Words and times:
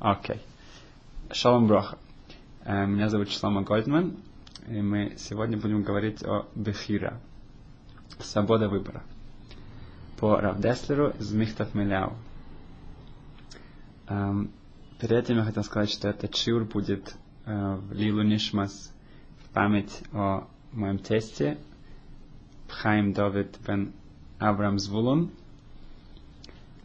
Окей. 0.00 0.40
Шалом 1.30 1.66
Броха. 1.66 1.98
Э, 2.64 2.86
меня 2.86 3.10
зовут 3.10 3.30
Шлама 3.30 3.60
Гольдман, 3.60 4.16
и 4.66 4.80
мы 4.80 5.14
сегодня 5.18 5.58
будем 5.58 5.82
говорить 5.82 6.22
о 6.22 6.46
Бехира. 6.54 7.20
Свобода 8.18 8.70
выбора. 8.70 9.02
По 10.18 10.40
Равдеслеру 10.40 11.10
из 11.18 11.30
Михтов 11.32 11.74
Миляу. 11.74 12.14
Эм, 14.08 14.50
перед 14.98 15.24
этим 15.24 15.36
я 15.36 15.44
хотел 15.44 15.64
сказать, 15.64 15.90
что 15.90 16.08
этот 16.08 16.32
чур 16.32 16.64
будет 16.64 17.14
э, 17.44 17.74
в 17.74 17.92
Лилу 17.92 18.22
Нишмас 18.22 18.94
в 19.44 19.50
память 19.50 20.02
о 20.14 20.48
моем 20.72 20.98
тесте 20.98 21.58
Пхайм 22.68 23.12
Давид 23.12 23.54
бен 23.66 23.92
Авраам 24.38 24.78
Звулун, 24.78 25.30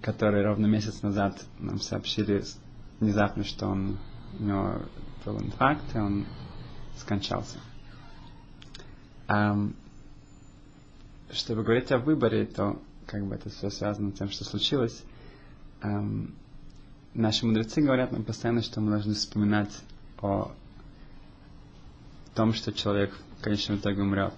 который 0.02 0.43
ровно 0.43 0.66
месяц 0.66 1.02
назад 1.02 1.41
нам 1.59 1.79
сообщили 1.79 2.43
внезапно, 3.00 3.43
что 3.43 3.68
он, 3.68 3.97
у 4.39 4.43
него 4.43 4.82
был 5.25 5.39
инфаркт, 5.39 5.83
и 5.96 6.00
он 6.00 6.25
скончался. 6.97 7.57
Um, 9.28 9.75
чтобы 11.32 11.64
говорить 11.64 11.92
о 11.92 11.97
выборе, 11.97 12.46
то 12.46 12.79
как 13.07 13.25
бы 13.25 13.36
это 13.36 13.50
все 13.50 13.70
связано 13.70 14.11
с 14.11 14.18
тем, 14.18 14.29
что 14.29 14.43
случилось. 14.43 15.04
Um, 15.82 16.34
наши 17.14 17.46
мудрецы 17.46 17.82
говорят 17.82 18.11
нам 18.11 18.23
постоянно, 18.23 18.61
что 18.61 18.82
мы 18.82 18.92
должны 18.92 19.14
вспоминать 19.14 19.73
о 20.21 20.51
том, 22.36 22.54
что 22.54 22.71
человек 22.71 23.18
в 23.39 23.43
конечном 23.43 23.78
итоге 23.78 24.01
умрет. 24.01 24.34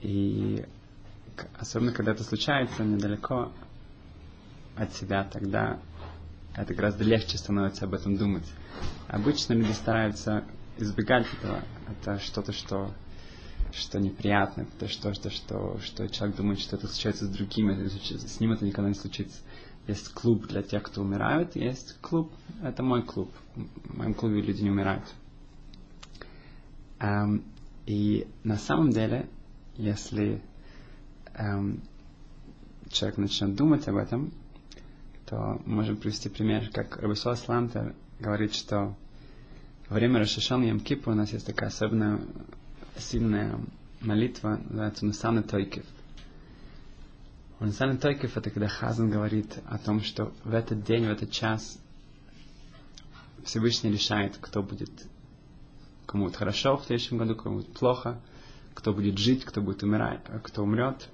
И 0.00 0.64
особенно 1.58 1.92
когда 1.92 2.12
это 2.12 2.22
случается 2.22 2.84
недалеко 2.84 3.50
от 4.76 4.94
себя, 4.94 5.24
тогда 5.24 5.78
это 6.56 6.74
гораздо 6.74 7.04
легче 7.04 7.38
становится 7.38 7.84
об 7.84 7.94
этом 7.94 8.16
думать. 8.16 8.46
Обычно 9.08 9.52
люди 9.52 9.72
стараются 9.72 10.44
избегать 10.78 11.26
этого. 11.34 11.62
Это 11.88 12.18
что-то, 12.18 12.52
что, 12.52 12.92
что 13.72 14.00
неприятно, 14.00 14.62
это 14.62 14.88
что, 14.88 15.12
что, 15.14 15.78
что, 15.80 16.08
человек 16.08 16.36
думает, 16.36 16.60
что 16.60 16.76
это 16.76 16.88
случается 16.88 17.26
с 17.26 17.28
другими, 17.28 17.86
с 17.88 18.40
ним 18.40 18.52
это 18.52 18.64
никогда 18.64 18.88
не 18.88 18.94
случится. 18.94 19.38
Есть 19.86 20.12
клуб 20.12 20.46
для 20.48 20.62
тех, 20.62 20.82
кто 20.82 21.02
умирают, 21.02 21.54
есть 21.54 21.96
клуб, 22.00 22.32
это 22.62 22.82
мой 22.82 23.02
клуб. 23.02 23.30
В 23.54 23.96
моем 23.96 24.14
клубе 24.14 24.40
люди 24.40 24.62
не 24.62 24.70
умирают. 24.70 25.04
Um, 26.98 27.44
и 27.84 28.26
на 28.42 28.56
самом 28.56 28.90
деле, 28.90 29.28
если 29.76 30.42
um, 31.34 31.80
человек 32.90 33.18
начнет 33.18 33.54
думать 33.54 33.86
об 33.86 33.96
этом, 33.96 34.32
то 35.26 35.60
можем 35.66 35.96
привести 35.96 36.28
пример, 36.28 36.70
как 36.72 36.98
Рабисуа 36.98 37.34
Слантер 37.34 37.94
говорит, 38.20 38.54
что 38.54 38.96
во 39.88 39.94
время 39.96 40.20
Рашишан 40.20 40.62
Ям 40.62 40.80
у 41.06 41.10
нас 41.10 41.32
есть 41.32 41.46
такая 41.46 41.68
особенная 41.68 42.20
сильная 42.96 43.58
молитва, 44.00 44.60
называется 44.68 45.04
Нусана 45.04 45.42
Тойкев. 45.42 45.84
Нусана 47.58 47.96
Тойкев 47.96 48.36
это 48.36 48.50
когда 48.50 48.68
Хазан 48.68 49.10
говорит 49.10 49.58
о 49.66 49.78
том, 49.78 50.00
что 50.00 50.32
в 50.44 50.54
этот 50.54 50.84
день, 50.84 51.06
в 51.06 51.10
этот 51.10 51.30
час 51.30 51.78
Всевышний 53.44 53.90
решает, 53.90 54.36
кто 54.40 54.62
будет 54.62 54.90
кому 56.06 56.24
будет 56.24 56.36
хорошо 56.36 56.76
в 56.76 56.84
следующем 56.84 57.18
году, 57.18 57.34
кому 57.34 57.56
будет 57.56 57.72
плохо, 57.72 58.20
кто 58.74 58.92
будет 58.92 59.18
жить, 59.18 59.44
кто 59.44 59.60
будет 59.60 59.82
умирать, 59.82 60.20
кто 60.44 60.62
умрет. 60.62 61.08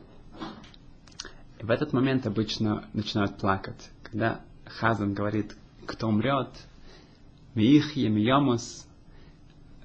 И 1.61 1.65
в 1.65 1.71
этот 1.71 1.93
момент 1.93 2.27
обычно 2.27 2.85
начинают 2.93 3.39
плакать 3.39 3.91
когда 4.13 4.43
Хазан 4.67 5.15
говорит, 5.15 5.57
кто 5.87 6.09
умрет, 6.09 6.51
Миихье, 7.55 8.11
Миомус, 8.11 8.87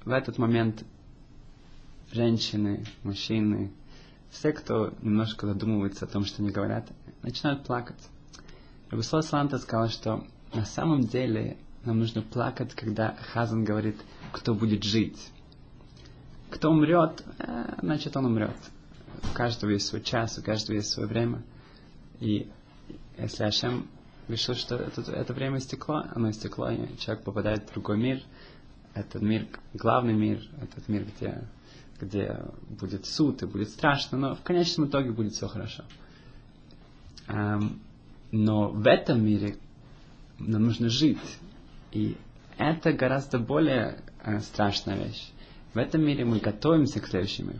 в 0.04 0.10
этот 0.10 0.36
момент 0.36 0.84
женщины, 2.12 2.84
мужчины, 3.02 3.72
все, 4.30 4.52
кто 4.52 4.92
немножко 5.00 5.46
задумывается 5.46 6.04
о 6.04 6.08
том, 6.08 6.26
что 6.26 6.42
они 6.42 6.50
говорят, 6.50 6.86
начинают 7.22 7.64
плакать. 7.64 7.96
Рабислав 8.90 9.24
Сланта 9.24 9.56
сказал, 9.58 9.88
что 9.88 10.26
на 10.52 10.66
самом 10.66 11.04
деле 11.04 11.56
нам 11.86 11.98
нужно 11.98 12.20
плакать, 12.20 12.74
когда 12.74 13.16
Хазан 13.32 13.64
говорит, 13.64 13.96
кто 14.32 14.54
будет 14.54 14.84
жить. 14.84 15.30
Кто 16.50 16.70
умрет, 16.70 17.24
э, 17.38 17.78
значит 17.80 18.14
он 18.14 18.26
умрет. 18.26 18.56
У 19.30 19.34
каждого 19.34 19.70
есть 19.70 19.86
свой 19.86 20.02
час, 20.02 20.36
у 20.36 20.42
каждого 20.42 20.76
есть 20.76 20.90
свое 20.90 21.08
время. 21.08 21.42
И 22.20 22.50
если 23.16 23.44
Ашем 23.44 23.88
решил, 24.28 24.54
что 24.54 24.76
это, 24.76 25.00
это 25.12 25.32
время 25.32 25.60
стекло, 25.60 26.04
оно 26.14 26.30
истекло, 26.30 26.70
и 26.70 26.96
человек 26.98 27.24
попадает 27.24 27.68
в 27.68 27.72
другой 27.72 27.98
мир. 27.98 28.22
Этот 28.94 29.22
мир, 29.22 29.46
главный 29.74 30.14
мир, 30.14 30.42
этот 30.60 30.88
мир, 30.88 31.04
где, 31.04 31.44
где 32.00 32.40
будет 32.68 33.06
суд 33.06 33.42
и 33.42 33.46
будет 33.46 33.70
страшно, 33.70 34.18
но 34.18 34.34
в 34.34 34.42
конечном 34.42 34.88
итоге 34.88 35.12
будет 35.12 35.32
все 35.34 35.46
хорошо. 35.46 35.84
Um, 37.28 37.78
но 38.32 38.68
в 38.68 38.86
этом 38.86 39.24
мире 39.24 39.56
нам 40.38 40.64
нужно 40.64 40.88
жить. 40.88 41.18
И 41.92 42.16
это 42.56 42.92
гораздо 42.92 43.38
более 43.38 44.02
э, 44.24 44.40
страшная 44.40 44.96
вещь. 44.96 45.30
В 45.74 45.78
этом 45.78 46.02
мире 46.02 46.24
мы 46.24 46.38
готовимся 46.38 47.00
к 47.00 47.06
следующему. 47.06 47.52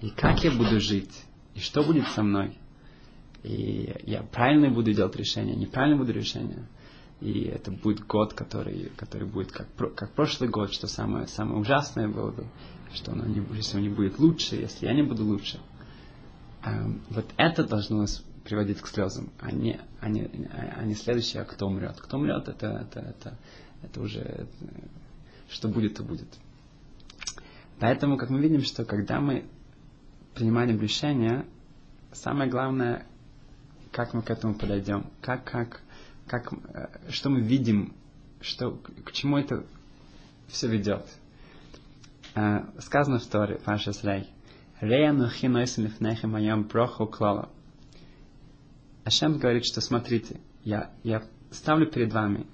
И 0.00 0.10
как 0.10 0.42
я 0.44 0.50
буду 0.50 0.80
жить? 0.80 1.24
И 1.54 1.60
что 1.60 1.82
будет 1.82 2.08
со 2.08 2.22
мной? 2.22 2.56
И 3.42 3.92
я 4.04 4.22
правильно 4.22 4.70
буду 4.70 4.92
делать 4.92 5.16
решения, 5.16 5.54
неправильно 5.54 5.96
буду 5.96 6.12
решения. 6.12 6.68
И 7.20 7.44
это 7.44 7.70
будет 7.70 8.06
год, 8.06 8.34
который, 8.34 8.90
который 8.96 9.28
будет 9.28 9.52
как, 9.52 9.68
как 9.94 10.12
прошлый 10.12 10.48
год, 10.48 10.72
что 10.72 10.86
самое, 10.86 11.26
самое 11.26 11.60
ужасное 11.60 12.08
было 12.08 12.30
бы, 12.30 12.46
что 12.92 13.12
оно 13.12 13.26
не, 13.26 13.44
если 13.54 13.76
он 13.76 13.82
не 13.82 13.88
будет 13.88 14.18
лучше, 14.18 14.56
если 14.56 14.86
я 14.86 14.94
не 14.94 15.02
буду 15.02 15.24
лучше. 15.24 15.60
Um, 16.64 17.00
вот 17.10 17.26
это 17.36 17.64
должно 17.64 17.98
нас 17.98 18.24
приводить 18.44 18.80
к 18.80 18.86
слезам, 18.86 19.30
а 19.40 19.50
не, 19.50 19.80
а 20.00 20.08
не, 20.08 20.30
а 20.76 20.84
не 20.84 20.94
следующее, 20.94 21.42
а 21.42 21.44
кто 21.44 21.66
умрет. 21.66 22.00
Кто 22.00 22.18
умрет, 22.18 22.48
это, 22.48 22.66
это, 22.66 23.00
это, 23.00 23.38
это 23.82 24.00
уже 24.00 24.48
что 25.48 25.68
будет, 25.68 25.96
то 25.96 26.02
будет. 26.02 26.28
Поэтому, 27.78 28.16
как 28.16 28.30
мы 28.30 28.40
видим, 28.40 28.62
что 28.62 28.84
когда 28.84 29.20
мы 29.20 29.44
принимаем 30.34 30.80
решения, 30.80 31.46
самое 32.12 32.50
главное 32.50 33.06
как 33.92 34.14
мы 34.14 34.22
к 34.22 34.30
этому 34.30 34.54
подойдем, 34.54 35.06
как, 35.20 35.44
как, 35.44 35.82
как, 36.26 36.52
э, 36.52 36.88
что 37.10 37.30
мы 37.30 37.40
видим, 37.40 37.94
что, 38.40 38.72
к 39.04 39.12
чему 39.12 39.38
это 39.38 39.64
все 40.48 40.66
ведет. 40.66 41.06
Э, 42.34 42.60
сказано 42.80 43.18
в 43.18 43.26
Торе, 43.26 43.60
Паша 43.64 43.92
Срей, 43.92 44.28
Рея 44.80 45.12
нухи 45.12 45.46
нойсен 45.46 45.84
лифнехем 45.84 46.30
моем 46.30 46.64
броху 46.64 47.06
клала. 47.06 47.50
Ашем 49.04 49.38
говорит, 49.38 49.64
что 49.64 49.80
смотрите, 49.80 50.40
я, 50.64 50.90
я 51.04 51.22
ставлю 51.50 51.86
перед 51.86 52.12
вами 52.12 52.46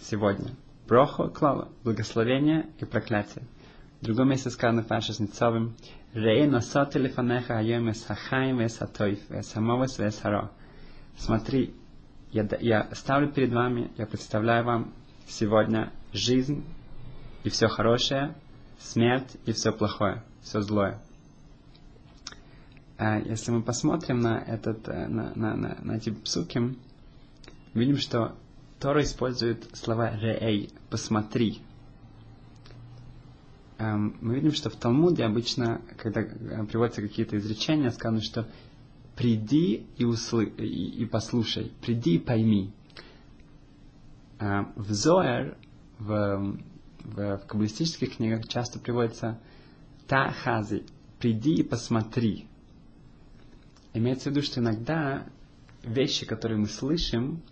сегодня 0.00 0.54
броху 0.86 1.30
клала, 1.30 1.68
благословение 1.82 2.68
и 2.78 2.84
проклятие. 2.84 3.44
В 4.00 4.04
другом 4.04 4.28
месте 4.28 4.50
сказано 4.50 4.82
Паша 4.82 5.12
с 5.14 5.18
Ницовым, 5.18 5.74
Рея 6.12 6.48
носоти 6.48 6.98
лифанеха 6.98 7.58
айом 7.58 7.90
эс 7.90 8.04
хахаим 8.04 8.60
эс 8.60 8.78
хатоиф, 8.78 9.18
смотри, 11.16 11.74
я, 12.32 12.48
я 12.60 12.88
ставлю 12.92 13.30
перед 13.30 13.52
вами, 13.52 13.90
я 13.96 14.06
представляю 14.06 14.64
вам 14.64 14.92
сегодня 15.26 15.92
жизнь 16.12 16.64
и 17.44 17.48
все 17.48 17.68
хорошее, 17.68 18.34
смерть 18.78 19.36
и 19.46 19.52
все 19.52 19.72
плохое, 19.72 20.22
все 20.42 20.60
злое. 20.60 21.00
А 22.96 23.18
если 23.18 23.50
мы 23.50 23.62
посмотрим 23.62 24.20
на, 24.20 24.38
этот, 24.38 24.88
э, 24.88 25.08
на, 25.08 25.32
на, 25.34 25.56
на, 25.56 25.78
на 25.82 25.96
эти 25.96 26.10
псуки, 26.10 26.76
видим, 27.74 27.96
что 27.98 28.36
Тора 28.78 29.02
использует 29.02 29.68
слова 29.76 30.16
«реэй»– 30.16 30.70
«посмотри». 30.90 31.60
Эм, 33.78 34.16
мы 34.20 34.36
видим, 34.36 34.52
что 34.52 34.70
в 34.70 34.76
Талмуде 34.76 35.24
обычно, 35.24 35.82
когда 35.96 36.20
э, 36.20 36.64
приводятся 36.66 37.02
какие-то 37.02 37.36
изречения, 37.36 37.90
сказано, 37.90 38.22
что 38.22 38.46
приди 39.16 39.86
и, 39.96 40.04
услы... 40.04 40.46
и, 40.46 41.02
и 41.02 41.06
послушай, 41.06 41.72
приди 41.80 42.16
и 42.16 42.18
пойми. 42.18 42.72
А, 44.38 44.72
в 44.76 44.92
Зоэр, 44.92 45.56
в, 45.98 46.58
в, 47.04 47.38
в 47.38 47.46
каббалистических 47.46 48.16
книгах 48.16 48.48
часто 48.48 48.78
приводится 48.78 49.38
та 50.06 50.30
хази, 50.30 50.84
приди 51.18 51.54
и 51.54 51.62
посмотри. 51.62 52.46
Имеется 53.92 54.28
в 54.28 54.32
виду, 54.32 54.42
что 54.42 54.60
иногда 54.60 55.26
вещи, 55.84 56.26
которые 56.26 56.58
мы 56.58 56.66
слышим, 56.66 57.42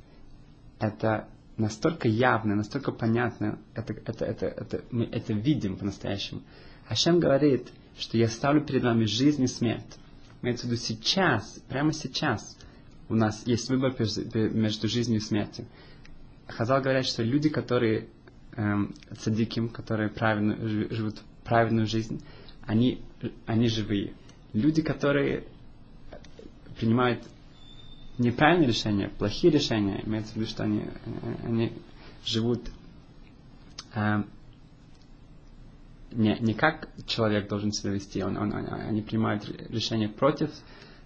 это 0.81 1.29
настолько 1.57 2.09
явно, 2.09 2.57
настолько 2.57 2.91
понятно, 2.91 3.59
это, 3.75 3.93
это, 3.93 4.25
это, 4.25 4.47
это, 4.47 4.85
мы 4.91 5.05
это 5.05 5.33
видим 5.33 5.77
по-настоящему. 5.77 6.43
Ашем 6.89 7.21
говорит, 7.21 7.71
что 7.97 8.19
я 8.19 8.29
ставлю 8.29 8.65
перед 8.65 8.83
вами 8.83 9.05
жизнь 9.05 9.43
и 9.45 9.47
смерть. 9.47 9.99
Имеется 10.43 10.67
в 10.67 10.71
виду 10.71 10.81
сейчас, 10.81 11.63
прямо 11.69 11.93
сейчас 11.93 12.59
у 13.09 13.15
нас 13.15 13.47
есть 13.47 13.69
выбор 13.69 13.95
между 14.35 14.89
жизнью 14.89 15.19
и 15.19 15.23
смертью. 15.23 15.67
Хазал 16.49 16.81
говорят, 16.83 17.07
что 17.07 17.23
люди, 17.23 17.49
которые 17.49 18.09
эм, 18.57 18.95
цадиким, 19.19 19.69
которые 19.69 20.09
правильно 20.09 20.57
живут 20.91 21.23
правильную 21.45 21.87
жизнь, 21.87 22.23
они, 22.67 23.03
они 23.47 23.69
живые. 23.69 24.15
Люди, 24.53 24.83
которые 24.83 25.45
принимают 26.79 27.23
неправильные 28.19 28.69
решения, 28.69 29.09
плохие 29.09 29.53
решения, 29.53 30.03
имеется 30.05 30.33
в 30.33 30.37
виду, 30.37 30.47
что 30.47 30.65
они, 30.65 30.85
они 31.45 31.73
живут 32.25 32.69
э, 33.95 34.23
не, 36.13 36.37
не 36.41 36.55
как 36.55 36.89
человек 37.07 37.49
должен 37.49 37.73
себя 37.73 37.93
вести, 37.93 38.23
он, 38.23 38.37
он, 38.37 38.53
они 38.55 39.03
принимают 39.03 39.49
решения 39.71 40.09
против 40.09 40.51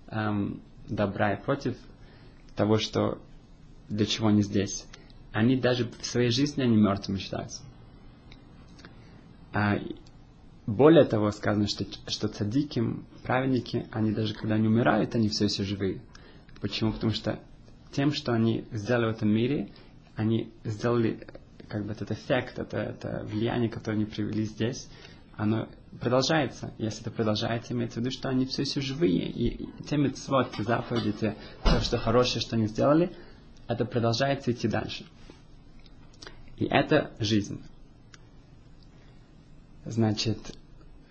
эм, 0.09 0.61
добра 0.89 1.35
и 1.35 1.43
против 1.43 1.77
того, 2.55 2.79
что 2.79 3.19
для 3.89 4.07
чего 4.07 4.29
они 4.29 4.43
здесь. 4.43 4.87
Они 5.33 5.57
даже 5.57 5.89
в 6.01 6.05
своей 6.05 6.31
жизни 6.31 6.63
они 6.63 6.77
мертвыми 6.77 7.19
считаются. 7.19 7.63
А, 9.53 9.79
более 10.67 11.05
того, 11.05 11.31
сказано, 11.31 11.69
что, 11.69 11.85
что 12.09 12.29
цадики, 12.29 12.83
праведники, 13.23 13.87
они 13.93 14.13
даже 14.13 14.35
когда 14.35 14.57
они 14.57 14.67
умирают, 14.67 15.15
они 15.15 15.29
все 15.29 15.45
еще 15.45 15.63
живые. 15.63 16.01
Почему? 16.61 16.93
Потому 16.93 17.13
что 17.13 17.39
тем, 17.93 18.13
что 18.13 18.33
они 18.33 18.65
сделали 18.73 19.13
в 19.13 19.17
этом 19.17 19.29
мире, 19.29 19.71
они 20.17 20.51
сделали 20.65 21.27
как 21.69 21.85
бы 21.85 21.93
этот 21.93 22.11
эффект, 22.13 22.59
это, 22.59 22.79
это 22.79 23.25
влияние, 23.25 23.69
которое 23.69 23.97
они 23.97 24.05
привели 24.05 24.45
здесь, 24.45 24.89
оно 25.37 25.69
продолжается. 26.01 26.73
Если 26.79 27.03
это 27.03 27.11
продолжается, 27.11 27.73
имеется 27.73 28.01
в 28.01 28.03
виду, 28.03 28.11
что 28.11 28.29
они 28.29 28.47
все 28.47 28.63
еще 28.63 28.81
живые. 28.81 29.31
И, 29.31 29.69
те 29.85 29.97
митцвот, 29.97 30.53
те 30.53 30.63
заповеди, 30.63 31.13
те, 31.13 31.37
то, 31.63 31.81
что 31.81 31.99
хорошее, 31.99 32.41
что 32.41 32.57
они 32.57 32.67
сделали, 32.67 33.15
это 33.69 33.85
продолжается 33.85 34.53
идти 34.53 34.69
дальше. 34.69 35.05
И 36.57 36.65
это 36.65 37.11
жизнь. 37.19 37.63
Значит, 39.85 40.57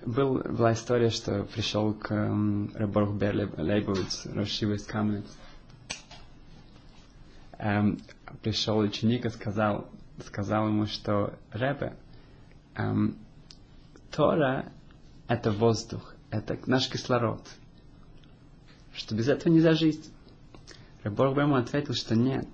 был, 0.06 0.40
была 0.40 0.74
история, 0.74 1.10
что 1.10 1.44
пришел 1.44 1.94
к 1.94 2.12
um, 2.12 2.76
Раборг 2.76 3.14
Бер 3.14 3.50
Лейбовиц, 3.58 4.26
Рошива 4.26 4.74
из 4.74 4.86
Каменец. 4.86 5.26
Um, 7.58 8.02
пришел 8.42 8.80
ученик 8.80 9.26
и 9.26 9.30
сказал, 9.30 9.90
сказал 10.24 10.68
ему, 10.68 10.86
что 10.86 11.38
Ребе, 11.52 11.98
um, 12.76 13.16
Тора— 14.12 14.72
это 15.28 15.52
воздух, 15.52 16.16
это 16.30 16.58
наш 16.66 16.90
кислород, 16.90 17.42
что 18.94 19.16
без 19.16 19.28
этого 19.28 19.52
нельзя 19.52 19.74
жить. 19.74 20.10
Раборг 21.04 21.38
ему 21.38 21.56
ответил, 21.56 21.94
что 21.94 22.16
нет, 22.16 22.48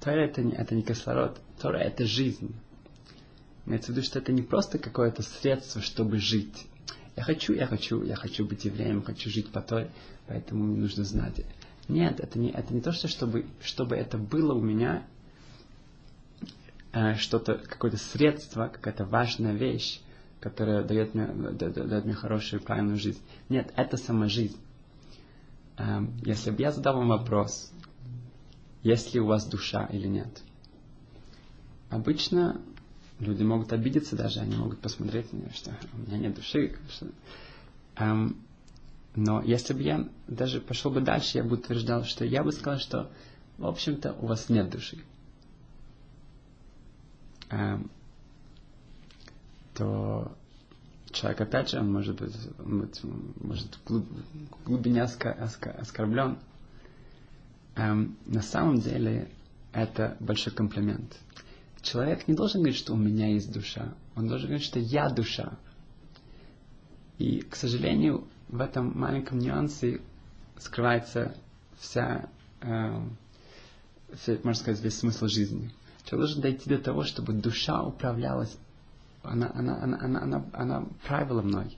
Тора 0.00 0.24
это 0.26 0.42
не, 0.42 0.52
это 0.52 0.74
не 0.74 0.82
кислород, 0.82 1.40
Тора 1.60 1.78
это 1.78 2.04
жизнь. 2.06 2.54
Имеется 3.66 3.92
в 3.92 3.96
виду, 3.96 4.04
что 4.04 4.18
это 4.18 4.32
не 4.32 4.42
просто 4.42 4.78
какое-то 4.78 5.22
средство, 5.22 5.80
чтобы 5.80 6.18
жить. 6.18 6.66
Я 7.16 7.22
хочу, 7.22 7.54
я 7.54 7.66
хочу, 7.66 8.02
я 8.02 8.16
хочу 8.16 8.46
быть 8.46 8.64
евреем, 8.64 9.02
хочу 9.02 9.30
жить 9.30 9.50
по 9.52 9.62
Торе, 9.62 9.90
поэтому 10.26 10.64
мне 10.64 10.76
нужно 10.76 11.04
знать. 11.04 11.44
Нет, 11.88 12.18
это 12.20 12.38
не, 12.38 12.50
это 12.50 12.74
не 12.74 12.80
то, 12.80 12.92
что 12.92 13.08
чтобы, 13.08 13.46
чтобы 13.62 13.96
это 13.96 14.18
было 14.18 14.54
у 14.54 14.60
меня 14.60 15.06
что-то, 17.16 17.54
какое-то 17.54 17.96
средство, 17.96 18.68
какая-то 18.68 19.04
важная 19.04 19.52
вещь, 19.52 20.00
которая 20.40 20.84
дает 20.84 21.14
мне, 21.14 21.26
дает 21.26 22.04
мне 22.04 22.14
хорошую, 22.14 22.62
правильную 22.62 22.98
жизнь. 22.98 23.20
Нет, 23.48 23.72
это 23.76 23.96
сама 23.96 24.28
жизнь. 24.28 24.56
Э, 25.76 26.00
если 26.22 26.50
бы 26.50 26.62
я 26.62 26.70
задал 26.70 26.98
вам 26.98 27.08
вопрос, 27.08 27.72
есть 28.82 29.14
ли 29.14 29.20
у 29.20 29.26
вас 29.26 29.46
душа 29.46 29.86
или 29.86 30.06
нет, 30.06 30.42
обычно 31.90 32.60
люди 33.18 33.42
могут 33.42 33.72
обидеться 33.72 34.16
даже, 34.16 34.40
они 34.40 34.56
могут 34.56 34.80
посмотреть 34.80 35.32
на 35.32 35.38
меня, 35.38 35.50
что 35.52 35.76
у 35.94 35.98
меня 35.98 36.18
нет 36.18 36.34
души. 36.34 36.76
Что... 36.90 37.06
Um, 37.96 38.36
но 39.16 39.40
если 39.42 39.72
бы 39.72 39.82
я 39.82 40.08
даже 40.26 40.60
пошел 40.60 40.90
бы 40.90 41.00
дальше, 41.00 41.38
я 41.38 41.44
бы 41.44 41.54
утверждал, 41.56 42.04
что 42.04 42.24
я 42.24 42.42
бы 42.42 42.52
сказал, 42.52 42.80
что, 42.80 43.10
в 43.58 43.66
общем-то, 43.66 44.14
у 44.20 44.26
вас 44.26 44.48
нет 44.48 44.70
души. 44.70 44.98
Um, 47.50 47.90
то 49.74 50.36
человек, 51.10 51.40
опять 51.40 51.70
же, 51.70 51.80
он 51.80 51.92
может 51.92 52.20
быть, 52.20 52.34
может, 52.58 53.78
в 53.86 54.64
глубине 54.64 55.02
оскорблен. 55.02 56.38
Um, 57.76 58.14
на 58.26 58.42
самом 58.42 58.80
деле, 58.80 59.28
это 59.72 60.16
большой 60.20 60.52
комплимент 60.52 61.18
человек 61.84 62.26
не 62.26 62.34
должен 62.34 62.60
говорить, 62.60 62.78
что 62.78 62.94
у 62.94 62.96
меня 62.96 63.28
есть 63.28 63.52
душа. 63.52 63.94
Он 64.16 64.26
должен 64.26 64.48
говорить, 64.48 64.66
что 64.66 64.78
я 64.80 65.08
душа. 65.08 65.56
И, 67.18 67.40
к 67.42 67.54
сожалению, 67.54 68.26
в 68.48 68.60
этом 68.60 68.98
маленьком 68.98 69.38
нюансе 69.38 70.00
скрывается 70.58 71.36
вся, 71.78 72.28
э, 72.60 73.00
вся, 74.14 74.38
можно 74.42 74.60
сказать, 74.60 74.82
весь 74.82 74.98
смысл 74.98 75.28
жизни. 75.28 75.70
Человек 76.04 76.28
должен 76.28 76.40
дойти 76.42 76.68
до 76.68 76.78
того, 76.78 77.04
чтобы 77.04 77.32
душа 77.32 77.82
управлялась, 77.82 78.56
она, 79.22 79.50
она, 79.54 79.82
она, 79.82 79.98
она, 80.00 80.22
она, 80.22 80.44
она 80.52 80.86
правила 81.06 81.40
мной. 81.40 81.76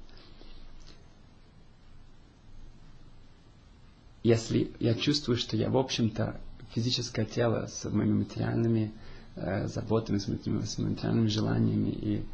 Если 4.25 4.73
я 4.81 4.95
чувствую, 4.97 5.37
что 5.37 5.57
я, 5.57 5.71
в 5.71 5.77
общем-то, 5.77 6.41
физическое 6.75 7.25
тело 7.25 7.67
с 7.67 7.85
моими 7.89 8.15
материальными 8.15 8.93
э, 9.37 9.69
заботами, 9.69 10.19
с, 10.19 10.25
с 10.27 10.79
материальными 10.79 11.29
желаниями 11.29 11.91
и, 11.91 12.27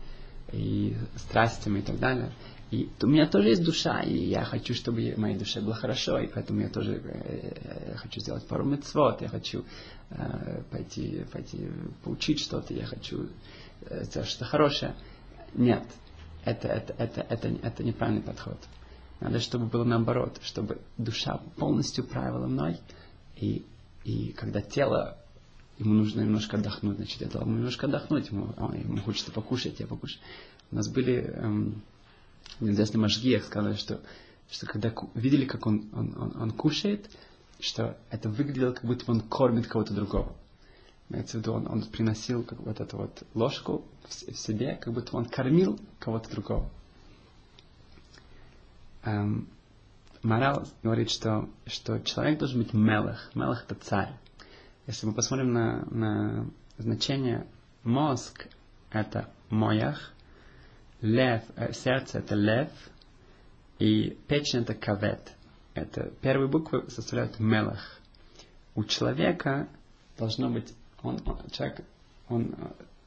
и 0.53 0.97
страстями 1.17 1.81
и 1.81 1.83
так 1.83 1.99
далее. 1.99 2.33
И 2.73 2.89
у 3.03 3.07
меня 3.07 3.27
тоже 3.27 3.51
есть 3.51 3.63
душа, 3.63 4.01
и 4.01 4.17
я 4.17 4.45
хочу, 4.45 4.73
чтобы 4.73 5.15
моей 5.19 5.37
душе 5.37 5.61
было 5.61 5.75
хорошо, 5.75 6.19
и 6.19 6.27
поэтому 6.27 6.63
я 6.63 6.71
тоже 6.71 7.03
э, 7.05 7.91
я 7.91 7.97
хочу 7.97 8.19
сделать 8.19 8.47
пару 8.47 8.65
мецвод, 8.65 9.21
я 9.21 9.29
хочу 9.29 9.67
э, 10.09 10.63
пойти, 10.71 11.27
пойти 11.31 11.69
поучить 12.03 12.41
что-то, 12.41 12.73
я 12.73 12.87
хочу 12.87 13.29
э, 13.83 14.05
сделать 14.05 14.27
что-то 14.31 14.47
хорошее. 14.47 14.95
Нет, 15.53 15.83
это, 16.47 16.69
это, 16.69 16.95
это, 16.95 17.21
это, 17.21 17.49
это 17.49 17.85
неправильный 17.85 18.23
подход. 18.23 18.57
Надо, 19.21 19.39
чтобы 19.41 19.67
было 19.67 19.85
наоборот, 19.85 20.41
чтобы 20.43 20.81
душа 20.97 21.43
полностью 21.59 22.05
правила 22.05 22.47
мной, 22.47 22.81
и, 23.37 23.67
и 24.05 24.33
когда 24.33 24.63
тело 24.63 25.19
ему 25.79 25.93
нужно 25.93 26.23
немножко 26.23 26.57
отдохнуть, 26.57 26.97
значит, 26.97 27.21
я 27.21 27.29
дал 27.29 27.43
ему 27.43 27.57
немножко 27.57 27.87
отдохнуть, 27.87 28.31
ему, 28.31 28.55
а, 28.57 28.75
ему 28.75 28.97
хочется 29.03 29.31
покушать, 29.31 29.79
я 29.79 29.87
покушаю. 29.87 30.23
У 30.71 30.77
нас 30.77 30.89
были 30.89 31.17
эм, 31.17 31.83
известный 32.61 32.99
Машгиях, 32.99 33.45
сказали, 33.45 33.75
что, 33.75 34.01
что 34.51 34.67
когда 34.67 34.93
видели, 35.15 35.45
как 35.45 35.67
он, 35.67 35.89
он, 35.93 36.15
он, 36.19 36.41
он 36.41 36.51
кушает, 36.53 37.11
что 37.61 37.97
это 38.11 38.29
выглядело, 38.29 38.73
как 38.73 38.85
будто 38.85 39.11
он 39.11 39.21
кормит 39.21 39.67
кого-то 39.67 39.95
другого. 39.95 40.35
Имеется 41.09 41.37
в 41.37 41.41
виду, 41.41 41.53
он, 41.53 41.69
он 41.69 41.83
приносил 41.83 42.43
как 42.43 42.59
вот 42.61 42.81
эту 42.81 42.97
вот 42.97 43.23
ложку 43.35 43.85
в, 44.05 44.33
в 44.33 44.39
себе, 44.39 44.77
как 44.77 44.93
будто 44.95 45.17
он 45.17 45.27
кормил 45.27 45.79
кого-то 45.99 46.31
другого. 46.31 46.71
Эм, 49.05 49.49
Морал 50.23 50.67
говорит, 50.83 51.11
что, 51.11 51.49
что 51.67 51.99
человек 52.01 52.39
должен 52.39 52.63
быть 52.63 52.73
мелах. 52.73 53.31
Мелах 53.35 53.65
это 53.65 53.75
царь. 53.75 54.13
Если 54.87 55.07
мы 55.07 55.13
посмотрим 55.13 55.53
на, 55.53 55.85
на 55.91 56.51
значение 56.79 57.47
мозг, 57.83 58.47
это 58.91 59.29
моях, 59.51 60.13
лев, 61.03 61.43
э, 61.57 61.73
сердце 61.73 62.19
это 62.19 62.35
лев, 62.35 62.71
и 63.79 64.17
печень 64.29 64.61
это 64.61 64.75
кавет. 64.75 65.33
Это 65.75 66.13
первые 66.21 66.49
буквы 66.49 66.89
составляют 66.89 67.39
мелах. 67.41 68.01
У 68.75 68.85
человека 68.85 69.69
должно 70.17 70.49
быть, 70.49 70.73
он, 71.03 71.21
он 71.27 71.39
человек, 71.51 71.85
он, 72.29 72.55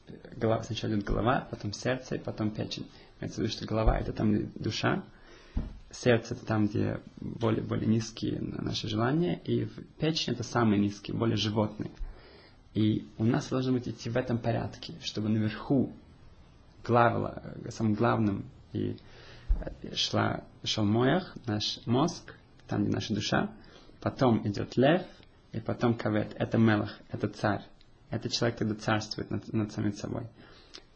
э, 0.08 0.12
голова, 0.36 0.62
сначала 0.62 0.92
идет 0.92 1.04
голова, 1.04 1.48
потом 1.50 1.72
сердце, 1.72 2.18
потом 2.18 2.50
печень. 2.50 2.86
Имеется 3.18 3.40
в 3.40 3.44
виду, 3.44 3.52
что 3.52 3.66
голова 3.66 3.98
это 3.98 4.12
там 4.12 4.52
душа, 4.54 5.02
сердце 5.90 6.34
это 6.34 6.44
там, 6.44 6.66
где 6.66 7.00
более, 7.20 7.62
более 7.62 7.86
низкие 7.86 8.38
наши 8.40 8.88
желания, 8.88 9.40
и 9.44 9.66
печень 9.98 10.34
это 10.34 10.42
самые 10.42 10.78
низкие, 10.78 11.16
более 11.16 11.36
животные. 11.36 11.90
И 12.74 13.06
у 13.16 13.24
нас 13.24 13.48
должно 13.48 13.72
быть 13.72 13.88
идти 13.88 14.10
в 14.10 14.16
этом 14.18 14.36
порядке, 14.36 14.94
чтобы 15.02 15.30
наверху, 15.30 15.94
глав, 16.86 17.38
самым 17.70 17.94
главным, 17.94 18.44
и 18.72 18.96
шла, 19.94 20.44
шел 20.64 20.84
моях, 20.84 21.36
наш 21.46 21.80
мозг, 21.86 22.34
там, 22.68 22.84
где 22.84 22.92
наша 22.92 23.14
душа, 23.14 23.50
потом 24.00 24.46
идет 24.46 24.76
лев, 24.76 25.02
и 25.52 25.60
потом 25.60 25.94
кавет. 25.94 26.34
Это 26.38 26.58
мелах, 26.58 26.98
это 27.10 27.28
царь. 27.28 27.62
Это 28.10 28.28
человек, 28.28 28.58
когда 28.58 28.74
царствует 28.74 29.30
над, 29.30 29.52
над 29.52 29.72
самим 29.72 29.92
собой. 29.94 30.26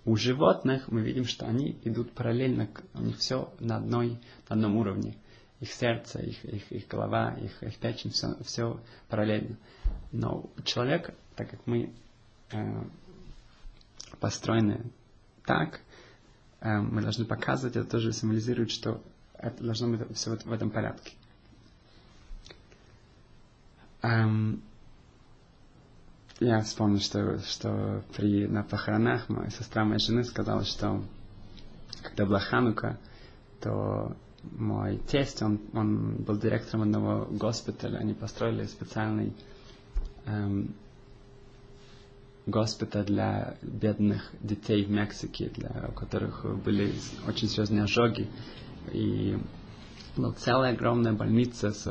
У 0.04 0.16
животных 0.16 0.88
мы 0.88 1.02
видим, 1.02 1.24
что 1.24 1.46
они 1.46 1.78
идут 1.84 2.12
параллельно, 2.12 2.68
у 2.94 3.02
них 3.02 3.18
все 3.18 3.52
на, 3.58 3.76
одной, 3.76 4.20
на 4.48 4.56
одном 4.56 4.76
уровне. 4.76 5.16
Их 5.60 5.72
сердце, 5.72 6.20
их, 6.20 6.42
их, 6.44 6.72
их 6.72 6.88
голова, 6.88 7.34
их, 7.34 7.62
их 7.62 7.76
печень, 7.76 8.10
все, 8.10 8.36
все 8.44 8.80
параллельно. 9.08 9.56
Но 10.12 10.50
у 10.56 10.62
человека, 10.62 11.14
так 11.36 11.50
как 11.50 11.66
мы 11.66 11.92
э, 12.52 12.84
построены 14.20 14.90
так, 15.50 15.80
э, 16.60 16.78
мы 16.78 17.02
должны 17.02 17.24
показывать, 17.24 17.74
это 17.74 17.90
тоже 17.90 18.12
символизирует, 18.12 18.70
что 18.70 19.02
это 19.36 19.64
должно 19.64 19.88
быть 19.96 20.16
все 20.16 20.36
в 20.36 20.52
этом 20.52 20.70
порядке. 20.70 21.10
Эм, 24.02 24.62
я 26.38 26.60
вспомнил, 26.60 27.00
что, 27.00 27.40
что 27.40 28.04
при, 28.16 28.46
на 28.46 28.62
похоронах 28.62 29.28
моя 29.28 29.50
сестра 29.50 29.84
моей 29.84 29.98
жены 29.98 30.22
сказала, 30.22 30.64
что 30.64 31.02
когда 32.04 32.26
была 32.26 32.38
Ханука, 32.38 32.96
то 33.60 34.16
мой 34.56 34.98
тесть, 34.98 35.42
он, 35.42 35.60
он 35.72 36.14
был 36.22 36.38
директором 36.38 36.82
одного 36.82 37.26
госпиталя, 37.28 37.98
они 37.98 38.14
построили 38.14 38.66
специальный 38.66 39.34
эм, 40.26 40.72
госпиталь 42.50 43.04
для 43.06 43.56
бедных 43.62 44.30
детей 44.40 44.84
в 44.84 44.90
Мексике, 44.90 45.48
для, 45.48 45.88
у 45.88 45.92
которых 45.92 46.44
были 46.62 46.92
очень 47.26 47.48
серьезные 47.48 47.84
ожоги. 47.84 48.28
И 48.92 49.38
была 50.16 50.32
целая 50.32 50.72
огромная 50.72 51.12
больница 51.12 51.70
с, 51.70 51.86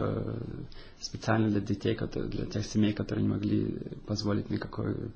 специально 0.99 1.49
для 1.49 1.61
детей, 1.61 1.95
которые, 1.95 2.29
для 2.29 2.45
тех 2.45 2.65
семей, 2.65 2.93
которые 2.93 3.23
не 3.23 3.29
могли 3.29 3.79
позволить 4.05 4.49
никакую 4.49 5.11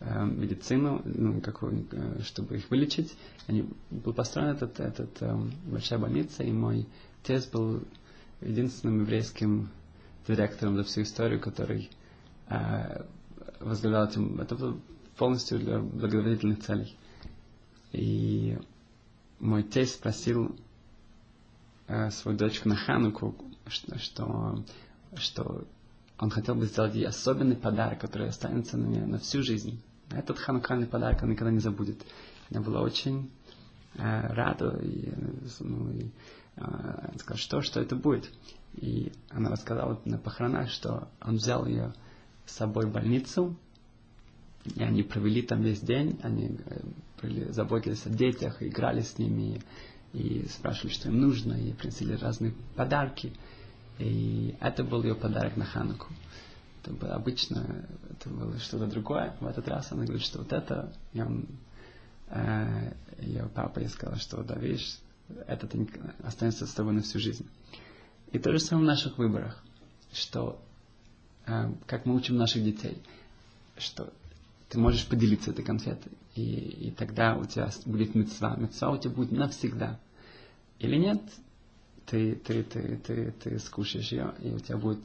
э, 0.00 0.24
медицину, 0.24 1.02
ну, 1.04 1.40
какую, 1.40 1.86
э, 1.90 2.20
чтобы 2.22 2.56
их 2.56 2.70
вылечить. 2.70 3.16
Они, 3.46 3.68
был 3.90 4.12
построен 4.12 4.48
этот, 4.50 4.78
этот 4.80 5.10
э, 5.20 5.36
большая 5.66 5.98
больница, 5.98 6.42
и 6.42 6.52
мой 6.52 6.86
отец 7.22 7.46
был 7.48 7.82
единственным 8.40 9.00
еврейским 9.00 9.70
директором 10.28 10.76
за 10.76 10.84
всю 10.84 11.02
историю, 11.02 11.40
который 11.40 11.88
возглавлял 13.60 14.08
этим. 14.08 14.40
Это 14.40 14.54
было 14.54 14.78
полностью 15.16 15.58
для 15.58 15.78
благотворительных 15.78 16.62
целей. 16.62 16.96
И 17.92 18.58
мой 19.38 19.62
тесть 19.62 19.94
спросил 19.94 20.56
э, 21.88 22.10
свою 22.10 22.36
дочку 22.36 22.68
на 22.68 22.76
Хануку, 22.76 23.34
что, 23.66 23.98
что, 23.98 24.64
что 25.16 25.66
он 26.18 26.30
хотел 26.30 26.54
бы 26.54 26.66
сделать 26.66 26.94
ей 26.94 27.06
особенный 27.06 27.56
подарок, 27.56 28.00
который 28.00 28.28
останется 28.28 28.76
на, 28.76 28.86
нее 28.86 29.06
на 29.06 29.18
всю 29.18 29.42
жизнь. 29.42 29.82
Этот 30.10 30.38
ханукальный 30.38 30.86
подарок 30.86 31.22
он 31.22 31.30
никогда 31.30 31.52
не 31.52 31.58
забудет. 31.58 32.00
Она 32.50 32.60
была 32.60 32.80
очень 32.80 33.30
э, 33.94 34.26
рада, 34.28 34.78
и, 34.82 35.12
ну, 35.60 35.90
и 35.92 36.10
э, 36.56 37.18
сказала, 37.18 37.38
что, 37.38 37.60
что 37.62 37.80
это 37.80 37.96
будет. 37.96 38.30
И 38.74 39.12
она 39.30 39.50
рассказала 39.50 40.00
на 40.04 40.18
похоронах, 40.18 40.70
что 40.70 41.08
он 41.20 41.36
взял 41.36 41.66
ее 41.66 41.92
с 42.46 42.52
собой 42.52 42.86
в 42.86 42.92
больницу, 42.92 43.56
и 44.74 44.82
они 44.82 45.02
провели 45.02 45.42
там 45.42 45.62
весь 45.62 45.80
день, 45.80 46.18
они 46.22 46.58
э, 47.22 47.52
заботились 47.52 48.06
о 48.06 48.10
детях, 48.10 48.62
играли 48.62 49.02
с 49.02 49.18
ними, 49.18 49.60
и 50.12 50.46
спрашивали, 50.48 50.92
что 50.92 51.08
им 51.08 51.20
нужно, 51.20 51.52
и 51.52 51.72
принесли 51.72 52.16
разные 52.16 52.54
подарки. 52.74 53.32
И 53.98 54.54
это 54.60 54.82
был 54.82 55.02
ее 55.02 55.14
подарок 55.14 55.56
на 55.56 55.64
Хануку. 55.64 56.08
Это 56.82 56.92
было 56.92 57.14
обычно, 57.14 57.86
это 58.10 58.28
было 58.28 58.58
что-то 58.58 58.86
другое. 58.86 59.36
В 59.40 59.46
этот 59.46 59.68
раз 59.68 59.92
она 59.92 60.04
говорит, 60.04 60.24
что 60.24 60.38
вот 60.38 60.52
это, 60.52 60.92
и 61.12 61.20
он, 61.20 61.46
э, 62.28 62.92
ее 63.20 63.50
папа 63.54 63.80
ей 63.80 63.88
сказал, 63.88 64.16
что 64.16 64.42
да, 64.42 64.54
видишь, 64.54 64.98
это 65.46 65.68
останется 66.22 66.66
с 66.66 66.72
тобой 66.72 66.94
на 66.94 67.02
всю 67.02 67.18
жизнь. 67.18 67.46
И 68.32 68.38
то 68.38 68.52
же 68.52 68.58
самое 68.58 68.86
в 68.86 68.88
наших 68.88 69.18
выборах, 69.18 69.62
что 70.12 70.62
как 71.86 72.06
мы 72.06 72.14
учим 72.14 72.36
наших 72.36 72.64
детей, 72.64 72.98
что 73.78 74.12
ты 74.68 74.78
можешь 74.78 75.06
поделиться 75.06 75.50
этой 75.50 75.64
конфетой, 75.64 76.12
и, 76.34 76.42
и 76.42 76.90
тогда 76.90 77.36
у 77.36 77.44
тебя 77.44 77.70
будет 77.84 78.14
мецва. 78.14 78.56
Мецва 78.56 78.90
у 78.90 78.98
тебя 78.98 79.10
будет 79.10 79.32
навсегда. 79.32 79.98
Или 80.78 80.96
нет, 80.96 81.22
ты, 82.06 82.34
ты, 82.34 82.62
ты, 82.62 82.96
ты, 82.96 83.30
ты 83.32 83.58
скушаешь 83.58 84.12
ее, 84.12 84.34
и 84.42 84.50
у 84.50 84.58
тебя 84.58 84.76
будет 84.76 85.04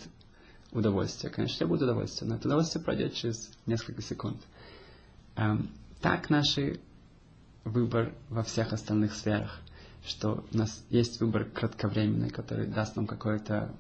удовольствие. 0.72 1.32
Конечно, 1.32 1.56
у 1.56 1.58
тебя 1.60 1.68
будет 1.68 1.82
удовольствие, 1.84 2.30
но 2.30 2.36
это 2.36 2.48
удовольствие 2.48 2.84
пройдет 2.84 3.14
через 3.14 3.50
несколько 3.66 4.02
секунд. 4.02 4.42
Эм, 5.36 5.70
так 6.02 6.30
наш 6.30 6.58
выбор 7.64 8.14
во 8.30 8.44
всех 8.44 8.74
остальных 8.74 9.14
сферах, 9.14 9.60
что 10.06 10.44
у 10.52 10.58
нас 10.58 10.84
есть 10.90 11.20
выбор 11.20 11.46
кратковременный, 11.46 12.30
который 12.30 12.68
даст 12.68 12.96
нам 12.96 13.06
какое-то 13.06 13.74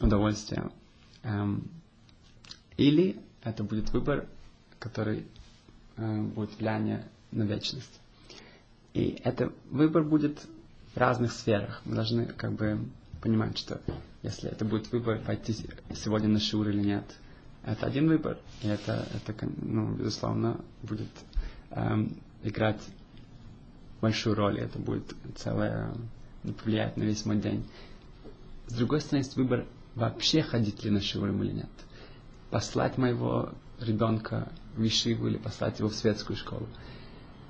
удовольствие. 0.00 0.70
Эм, 1.22 1.68
или 2.76 3.20
это 3.42 3.64
будет 3.64 3.90
выбор, 3.90 4.26
который 4.78 5.26
э, 5.96 6.22
будет 6.22 6.58
влияние 6.58 7.06
на 7.30 7.44
вечность. 7.44 8.00
И 8.94 9.20
это 9.24 9.52
выбор 9.70 10.04
будет 10.04 10.46
в 10.94 10.96
разных 10.96 11.32
сферах. 11.32 11.80
Мы 11.84 11.94
должны 11.94 12.26
как 12.26 12.52
бы 12.52 12.78
понимать, 13.20 13.56
что 13.56 13.80
если 14.22 14.50
это 14.50 14.64
будет 14.64 14.90
выбор 14.92 15.18
пойти 15.18 15.54
сегодня 15.94 16.28
на 16.28 16.38
шур 16.40 16.68
или 16.68 16.82
нет, 16.82 17.04
это 17.64 17.86
один 17.86 18.08
выбор, 18.08 18.38
и 18.62 18.68
это, 18.68 19.06
это 19.14 19.48
ну, 19.62 19.94
безусловно, 19.94 20.60
будет 20.82 21.08
эм, 21.70 22.16
играть 22.42 22.80
большую 24.00 24.34
роль, 24.34 24.58
и 24.58 24.62
это 24.62 24.78
будет 24.78 25.14
целое, 25.36 25.94
повлиять 26.62 26.96
на 26.96 27.04
весь 27.04 27.24
мой 27.24 27.36
день. 27.36 27.64
С 28.66 28.74
другой 28.74 29.00
стороны, 29.00 29.22
есть 29.22 29.36
выбор 29.36 29.64
вообще 29.94 30.42
ходить 30.42 30.84
ли 30.84 30.90
на 30.90 31.00
шурим 31.00 31.42
или 31.42 31.52
нет. 31.52 31.70
Послать 32.50 32.98
моего 32.98 33.52
ребенка 33.80 34.50
в 34.76 34.82
Ишиву 34.84 35.28
или 35.28 35.36
послать 35.36 35.78
его 35.78 35.88
в 35.88 35.94
светскую 35.94 36.36
школу. 36.36 36.68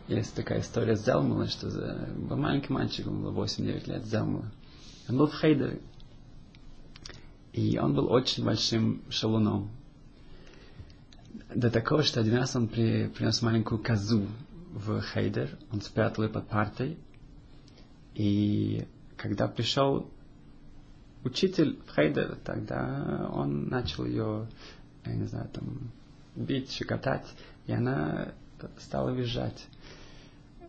Есть 0.09 0.35
такая 0.35 0.61
история 0.61 0.97
с 0.97 1.05
Зелмула, 1.05 1.47
что 1.47 1.69
был 2.17 2.37
маленький 2.37 2.73
мальчик, 2.73 3.07
он 3.07 3.23
был 3.23 3.33
8-9 3.33 3.89
лет, 3.89 4.05
Зелмула. 4.05 4.51
Он 5.09 5.17
был 5.17 5.27
в 5.27 5.35
Хейдере. 5.35 5.81
И 7.53 7.79
он 7.79 7.95
был 7.95 8.11
очень 8.11 8.45
большим 8.45 9.03
шалуном. 9.11 9.71
До 11.55 11.71
такого, 11.71 12.03
что 12.03 12.21
один 12.21 12.35
раз 12.35 12.57
он 12.57 12.69
при, 12.69 13.09
принес 13.09 13.43
маленькую 13.43 13.83
козу 13.83 14.27
в 14.73 15.03
Хейдер, 15.03 15.51
он 15.71 15.83
спрятал 15.83 16.25
ее 16.25 16.31
под 16.31 16.49
партой. 16.49 16.99
И 18.15 18.87
когда 19.17 19.49
пришел 19.49 20.11
учитель 21.25 21.79
в 21.87 21.95
Хейдер, 21.95 22.37
тогда 22.45 23.31
он 23.33 23.69
начал 23.69 24.05
ее, 24.05 24.49
я 25.05 25.15
не 25.15 25.25
знаю, 25.25 25.49
там, 25.53 25.91
бить, 26.35 26.71
щекотать, 26.71 27.27
и 27.67 27.73
она 27.73 28.33
стала 28.79 29.11
визжать. 29.11 29.67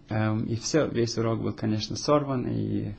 Эм, 0.09 0.45
и 0.45 0.55
все, 0.55 0.87
весь 0.87 1.17
урок 1.17 1.41
был, 1.41 1.53
конечно, 1.53 1.95
сорван, 1.95 2.47
и 2.47 2.93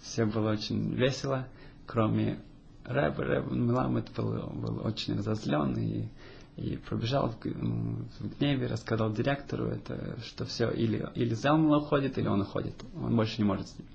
все 0.00 0.24
было 0.24 0.52
очень 0.52 0.94
весело, 0.94 1.46
кроме 1.86 2.40
Рэба. 2.84 3.24
Рэб 3.24 3.50
Меламед 3.50 4.10
был, 4.14 4.50
был 4.50 4.86
очень 4.86 5.16
разозлен 5.16 5.76
и, 5.76 6.08
и 6.56 6.76
пробежал 6.76 7.30
в, 7.30 7.44
в 7.44 8.38
гневе, 8.38 8.66
рассказал 8.66 9.12
директору, 9.12 9.66
это, 9.66 10.18
что 10.22 10.44
все, 10.44 10.70
или, 10.70 11.08
или 11.14 11.34
Зелман 11.34 11.82
уходит, 11.82 12.18
или 12.18 12.28
он 12.28 12.42
уходит. 12.42 12.74
Он 12.94 13.16
больше 13.16 13.38
не 13.38 13.44
может 13.44 13.68
с 13.68 13.78
ним. 13.78 13.88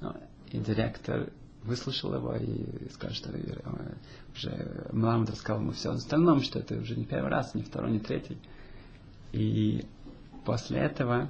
Но, 0.00 0.16
и 0.50 0.58
директор 0.58 1.30
выслушал 1.64 2.14
его 2.14 2.34
и 2.36 2.90
сказал, 2.90 3.14
что 3.14 3.30
уже 4.34 4.88
Меламед 4.92 5.30
рассказал 5.30 5.60
ему 5.62 5.72
все 5.72 5.90
остальном, 5.90 6.42
что 6.42 6.58
это 6.60 6.76
уже 6.76 6.96
не 6.96 7.04
первый 7.04 7.30
раз, 7.30 7.54
не 7.54 7.62
второй, 7.62 7.90
не 7.90 8.00
третий. 8.00 8.38
И 9.32 9.84
После 10.48 10.78
этого 10.78 11.28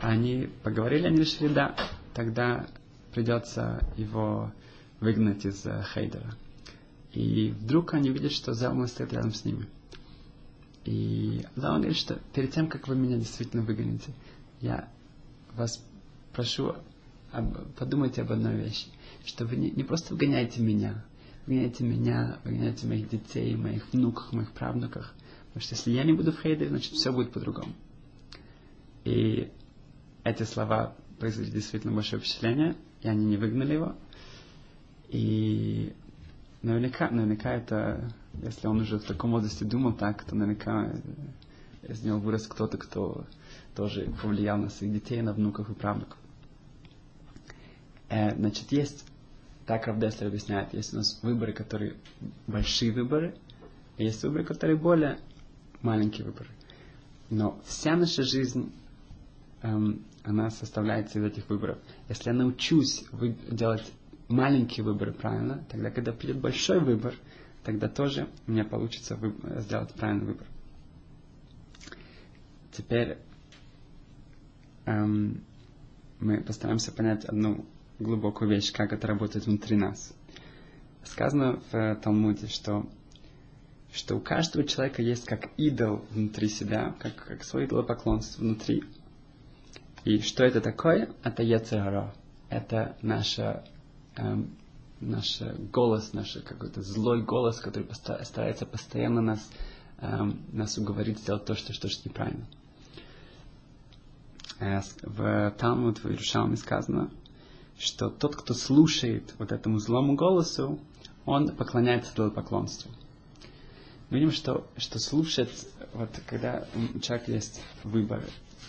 они 0.00 0.48
поговорили, 0.62 1.06
они 1.06 1.18
решили, 1.18 1.52
да, 1.52 1.76
тогда 2.14 2.66
придется 3.12 3.86
его 3.98 4.50
выгнать 4.98 5.44
из 5.44 5.66
э, 5.66 5.84
Хейдера. 5.92 6.34
И 7.12 7.50
вдруг 7.60 7.92
они 7.92 8.08
видят, 8.08 8.32
что 8.32 8.54
Залман 8.54 8.88
стоит 8.88 9.12
рядом 9.12 9.34
с 9.34 9.44
ними. 9.44 9.66
И 10.86 11.44
Залман 11.54 11.82
говорит, 11.82 11.98
что 11.98 12.18
перед 12.32 12.50
тем, 12.52 12.68
как 12.68 12.88
вы 12.88 12.96
меня 12.96 13.18
действительно 13.18 13.62
выгоните, 13.62 14.14
я 14.62 14.88
вас 15.54 15.84
прошу, 16.32 16.76
об, 17.32 17.58
подумайте 17.76 18.22
об 18.22 18.32
одной 18.32 18.56
вещи, 18.56 18.86
что 19.24 19.46
вы 19.46 19.56
не, 19.56 19.70
не 19.70 19.84
просто 19.84 20.14
выгоняете 20.14 20.62
меня, 20.62 21.04
выгоняете 21.46 21.84
меня, 21.84 22.38
выгоняете 22.44 22.86
моих 22.86 23.08
детей, 23.08 23.54
моих 23.56 23.92
внуков, 23.92 24.32
моих 24.32 24.52
правнуках, 24.52 25.14
потому 25.48 25.62
что 25.62 25.74
если 25.74 25.90
я 25.90 26.04
не 26.04 26.12
буду 26.12 26.32
в 26.32 26.40
Хейдере, 26.40 26.68
значит 26.68 26.92
все 26.92 27.12
будет 27.12 27.32
по-другому. 27.32 27.72
И 29.04 29.50
эти 30.24 30.42
слова 30.42 30.94
произвели 31.18 31.50
действительно 31.50 31.94
большое 31.94 32.20
впечатление, 32.20 32.76
и 33.02 33.08
они 33.08 33.26
не 33.26 33.36
выгнали 33.36 33.74
его. 33.74 33.96
И 35.08 35.92
наверняка, 36.62 37.10
наверняка 37.10 37.52
это, 37.52 38.12
если 38.42 38.66
он 38.66 38.80
уже 38.80 38.98
в 38.98 39.04
таком 39.04 39.32
возрасте 39.32 39.64
думал 39.64 39.92
так, 39.94 40.24
то 40.24 40.34
наверняка 40.34 40.92
из 41.82 42.02
него 42.02 42.18
вырос 42.18 42.46
кто-то, 42.46 42.78
кто 42.78 43.26
тоже 43.74 44.12
повлиял 44.22 44.58
на 44.58 44.68
своих 44.68 44.92
детей, 44.92 45.22
на 45.22 45.32
внуков 45.32 45.70
и 45.70 45.74
правнуков. 45.74 46.18
Э, 48.08 48.34
значит, 48.34 48.70
есть, 48.72 49.04
так 49.70 49.86
Равдеслер 49.86 50.26
объясняет, 50.26 50.74
есть 50.74 50.92
у 50.94 50.96
нас 50.96 51.20
выборы, 51.22 51.52
которые 51.52 51.94
большие 52.48 52.90
выборы, 52.90 53.36
и 53.98 54.04
есть 54.04 54.20
выборы, 54.24 54.42
которые 54.42 54.76
более 54.76 55.20
маленький 55.80 56.24
выбор. 56.24 56.48
Но 57.30 57.56
вся 57.64 57.94
наша 57.94 58.24
жизнь, 58.24 58.72
эм, 59.62 60.04
она 60.24 60.50
составляется 60.50 61.20
из 61.20 61.24
этих 61.24 61.48
выборов. 61.48 61.78
Если 62.08 62.30
я 62.30 62.34
научусь 62.34 63.04
вы, 63.12 63.36
делать 63.48 63.88
маленькие 64.26 64.82
выборы 64.82 65.12
правильно, 65.12 65.64
тогда, 65.70 65.92
когда 65.92 66.10
придет 66.10 66.40
большой 66.40 66.80
выбор, 66.80 67.14
тогда 67.62 67.88
тоже 67.88 68.26
у 68.48 68.50
меня 68.50 68.64
получится 68.64 69.14
вы, 69.14 69.32
сделать 69.60 69.94
правильный 69.94 70.26
выбор. 70.26 70.48
Теперь 72.72 73.18
эм, 74.86 75.44
мы 76.18 76.40
постараемся 76.40 76.90
понять 76.90 77.24
одну 77.24 77.64
глубокую 78.00 78.50
вещь, 78.50 78.72
как 78.72 78.92
это 78.92 79.06
работает 79.06 79.46
внутри 79.46 79.76
нас. 79.76 80.12
Сказано 81.04 81.60
в 81.70 81.94
Талмуде, 81.96 82.46
что, 82.46 82.86
что 83.92 84.16
у 84.16 84.20
каждого 84.20 84.64
человека 84.66 85.02
есть 85.02 85.26
как 85.26 85.50
идол 85.56 86.04
внутри 86.10 86.48
себя, 86.48 86.94
как, 86.98 87.14
как 87.16 87.44
свой 87.44 87.66
идолопоклонство 87.66 88.42
внутри. 88.42 88.84
И 90.04 90.18
что 90.20 90.44
это 90.44 90.60
такое? 90.60 91.10
Это 91.22 91.42
Яцерара. 91.42 92.14
Это 92.48 92.96
наша, 93.02 93.64
эм, 94.16 94.56
наш 95.00 95.40
голос, 95.72 96.12
наш 96.12 96.36
какой-то 96.44 96.82
злой 96.82 97.22
голос, 97.22 97.60
который 97.60 97.86
старается 97.94 98.66
постоянно 98.66 99.20
нас, 99.20 99.50
эм, 99.98 100.40
нас 100.52 100.76
уговорить 100.78 101.18
сделать 101.18 101.44
то, 101.44 101.54
что, 101.54 101.72
что, 101.72 101.88
что 101.88 102.08
неправильно. 102.08 102.46
Э, 104.58 104.80
в 105.02 105.54
Талмуд, 105.58 105.98
в 105.98 106.08
Иерушалме 106.08 106.56
сказано, 106.56 107.10
что 107.80 108.10
тот, 108.10 108.36
кто 108.36 108.52
слушает 108.52 109.34
вот 109.38 109.52
этому 109.52 109.78
злому 109.78 110.14
голосу, 110.14 110.78
он 111.24 111.48
поклоняется 111.56 112.12
идолопоклонству. 112.12 112.90
Мы 114.10 114.18
видим, 114.18 114.32
что, 114.32 114.66
что 114.76 114.98
слушать, 114.98 115.66
вот 115.94 116.10
когда 116.26 116.66
у 116.94 116.98
человека 116.98 117.32
есть 117.32 117.62
выбор 117.82 118.22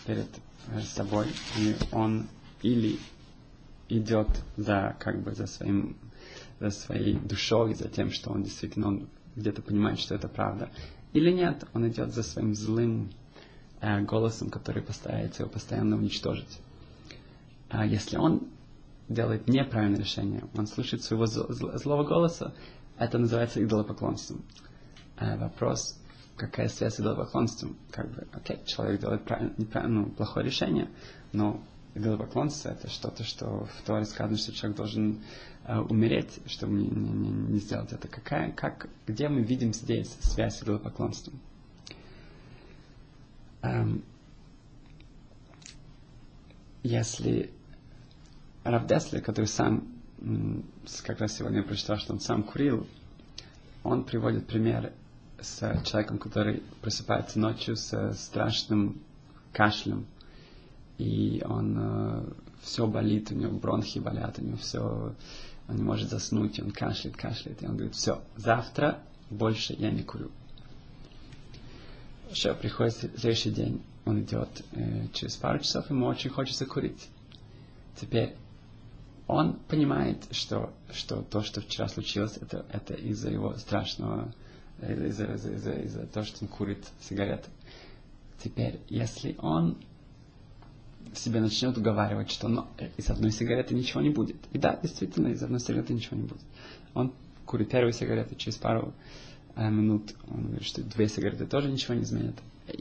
перед 0.06 0.28
э, 0.68 0.80
собой, 0.82 1.28
и 1.58 1.76
он 1.92 2.28
или 2.62 3.00
идет 3.90 4.30
за, 4.56 4.96
как 4.98 5.22
бы, 5.22 5.34
за, 5.34 5.46
своим, 5.46 5.98
за 6.62 6.70
своей 6.70 7.16
душой, 7.16 7.74
за 7.74 7.90
тем, 7.90 8.12
что 8.12 8.32
он 8.32 8.44
действительно 8.44 8.88
он 8.88 9.10
где-то 9.36 9.62
понимает, 9.62 10.00
что 10.00 10.16
это 10.16 10.30
правда, 10.30 10.70
или 11.12 11.32
нет, 11.32 11.66
он 11.74 11.86
идет 11.90 12.14
за 12.14 12.24
своим 12.24 12.56
злым 12.56 13.12
э, 13.82 14.00
голосом, 14.04 14.50
который 14.50 14.82
постарается 14.82 15.44
его 15.44 15.52
постоянно 15.52 15.98
уничтожить. 15.98 16.60
А 17.70 17.86
если 17.86 18.16
он 18.16 18.48
делает 19.14 19.48
неправильное 19.48 20.00
решение, 20.00 20.44
он 20.56 20.68
слушает 20.68 21.04
своего 21.04 21.26
злого 21.26 22.04
голоса, 22.04 22.54
это 22.98 23.18
называется 23.18 23.64
идолопоклонством. 23.64 24.44
А 25.18 25.38
вопрос, 25.38 26.00
какая 26.36 26.68
связь 26.68 26.96
с 26.96 27.00
идолопоклонством? 27.00 27.78
Как 27.92 28.10
бы, 28.12 28.28
окей, 28.34 28.60
человек 28.66 29.02
делает 29.02 29.22
ну, 29.88 30.06
плохое 30.12 30.46
решение, 30.46 30.90
но 31.32 31.64
идолопоклонство 31.96 32.70
это 32.70 32.90
что-то, 32.90 33.24
что 33.24 33.66
в 33.66 33.82
Торе 33.86 34.06
сказано, 34.06 34.38
что 34.38 34.54
человек 34.54 34.78
должен 34.78 35.24
э, 35.66 35.78
умереть, 35.78 36.40
чтобы 36.46 36.74
не, 36.74 36.88
не, 36.88 37.30
не 37.30 37.60
сделать 37.60 37.92
это. 37.92 38.08
Какая, 38.08 38.52
как, 38.52 38.90
где 39.08 39.30
мы 39.30 39.42
видим 39.42 39.74
здесь 39.74 40.16
связь 40.22 40.58
с 40.58 40.64
идолопоклонством? 40.64 41.40
Эм, 43.62 44.04
если 46.84 47.52
Раф 48.64 48.86
Деслер, 48.86 49.22
который 49.22 49.48
сам, 49.48 49.88
как 51.04 51.20
раз 51.20 51.38
сегодня 51.38 51.64
прочитал, 51.64 51.98
что 51.98 52.14
он 52.14 52.20
сам 52.20 52.44
курил, 52.44 52.88
он 53.84 54.04
приводит 54.04 54.46
пример 54.46 54.94
с 55.40 55.60
человеком, 55.84 56.20
который 56.20 56.62
просыпается 56.82 57.40
ночью 57.40 57.76
с 57.76 58.14
страшным 58.14 59.02
кашлем, 59.52 60.06
и 61.00 61.44
он 61.44 61.76
э, 61.80 62.24
все 62.62 62.86
болит, 62.86 63.32
у 63.32 63.36
него 63.36 63.58
бронхи 63.58 63.98
болят, 63.98 64.38
у 64.38 64.44
него 64.44 64.58
все, 64.58 65.16
он 65.68 65.76
не 65.76 65.82
может 65.82 66.12
заснуть, 66.12 66.60
он 66.60 66.70
кашляет, 66.70 67.18
кашляет, 67.18 67.64
и 67.64 67.66
он 67.66 67.74
говорит, 67.74 67.96
все, 67.96 68.22
завтра 68.38 69.00
больше 69.32 69.74
я 69.74 69.90
не 69.90 70.04
курю. 70.04 70.30
Все, 72.32 72.54
приходит 72.54 72.94
следующий 72.94 73.50
день, 73.50 73.82
он 74.06 74.22
идет 74.22 74.64
э, 74.74 75.08
через 75.14 75.36
пару 75.36 75.58
часов, 75.58 75.90
ему 75.90 76.06
очень 76.06 76.30
хочется 76.30 76.68
курить. 76.68 77.10
Теперь 78.00 78.36
он 79.32 79.54
понимает, 79.70 80.28
что, 80.32 80.74
что 80.92 81.22
то, 81.22 81.42
что 81.42 81.62
вчера 81.62 81.88
случилось, 81.88 82.38
это, 82.42 82.66
это 82.70 82.96
из-за 82.96 83.30
его 83.30 83.56
страшного, 83.56 84.34
из-за, 84.82 85.26
из-за, 85.34 85.54
из-за, 85.54 85.72
из-за 85.72 86.08
того, 86.08 86.26
что 86.26 86.44
он 86.44 86.50
курит 86.50 86.86
сигареты. 87.00 87.50
Теперь, 88.44 88.82
если 88.90 89.38
он 89.40 89.78
себе 91.14 91.40
начнет 91.40 91.78
уговаривать, 91.78 92.30
что 92.30 92.50
ну, 92.50 92.68
из 92.98 93.10
одной 93.10 93.32
сигареты 93.32 93.74
ничего 93.74 94.02
не 94.02 94.10
будет. 94.10 94.36
И 94.52 94.58
да, 94.58 94.78
действительно, 94.82 95.28
из 95.28 95.42
одной 95.42 95.62
сигареты 95.62 95.94
ничего 95.94 96.18
не 96.18 96.24
будет. 96.24 96.42
Он 96.94 97.14
курит 97.46 97.70
первую 97.70 97.94
сигарету, 97.94 98.36
через 98.36 98.58
пару 98.58 98.94
э, 99.56 99.70
минут 99.70 100.14
он 100.30 100.48
говорит, 100.48 100.64
что 100.64 100.84
две 100.84 101.08
сигареты 101.08 101.46
тоже 101.46 101.72
ничего 101.72 101.94
не 101.94 102.04
изменят. 102.04 102.36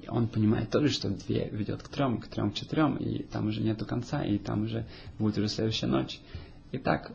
Он 0.09 0.29
понимает 0.29 0.71
тоже, 0.71 0.89
что 0.89 1.11
две 1.11 1.49
ведет 1.51 1.83
к 1.83 1.89
трем, 1.89 2.19
к 2.19 2.27
трем, 2.27 2.51
к 2.51 2.55
четырем, 2.55 2.97
и 2.97 3.23
там 3.23 3.49
уже 3.49 3.61
нету 3.61 3.87
конца, 3.87 4.25
и 4.25 4.39
там 4.39 4.65
уже 4.65 4.87
будет 5.19 5.39
уже 5.39 5.49
следующая 5.49 5.87
ночь. 5.87 6.21
И 6.73 6.79
так 6.79 7.13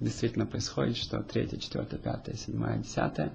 действительно 0.00 0.46
происходит, 0.46 0.96
что 0.96 1.22
третья, 1.22 1.58
четвертая, 1.58 2.00
пятая, 2.00 2.36
седьмая, 2.36 2.78
десятая, 2.78 3.32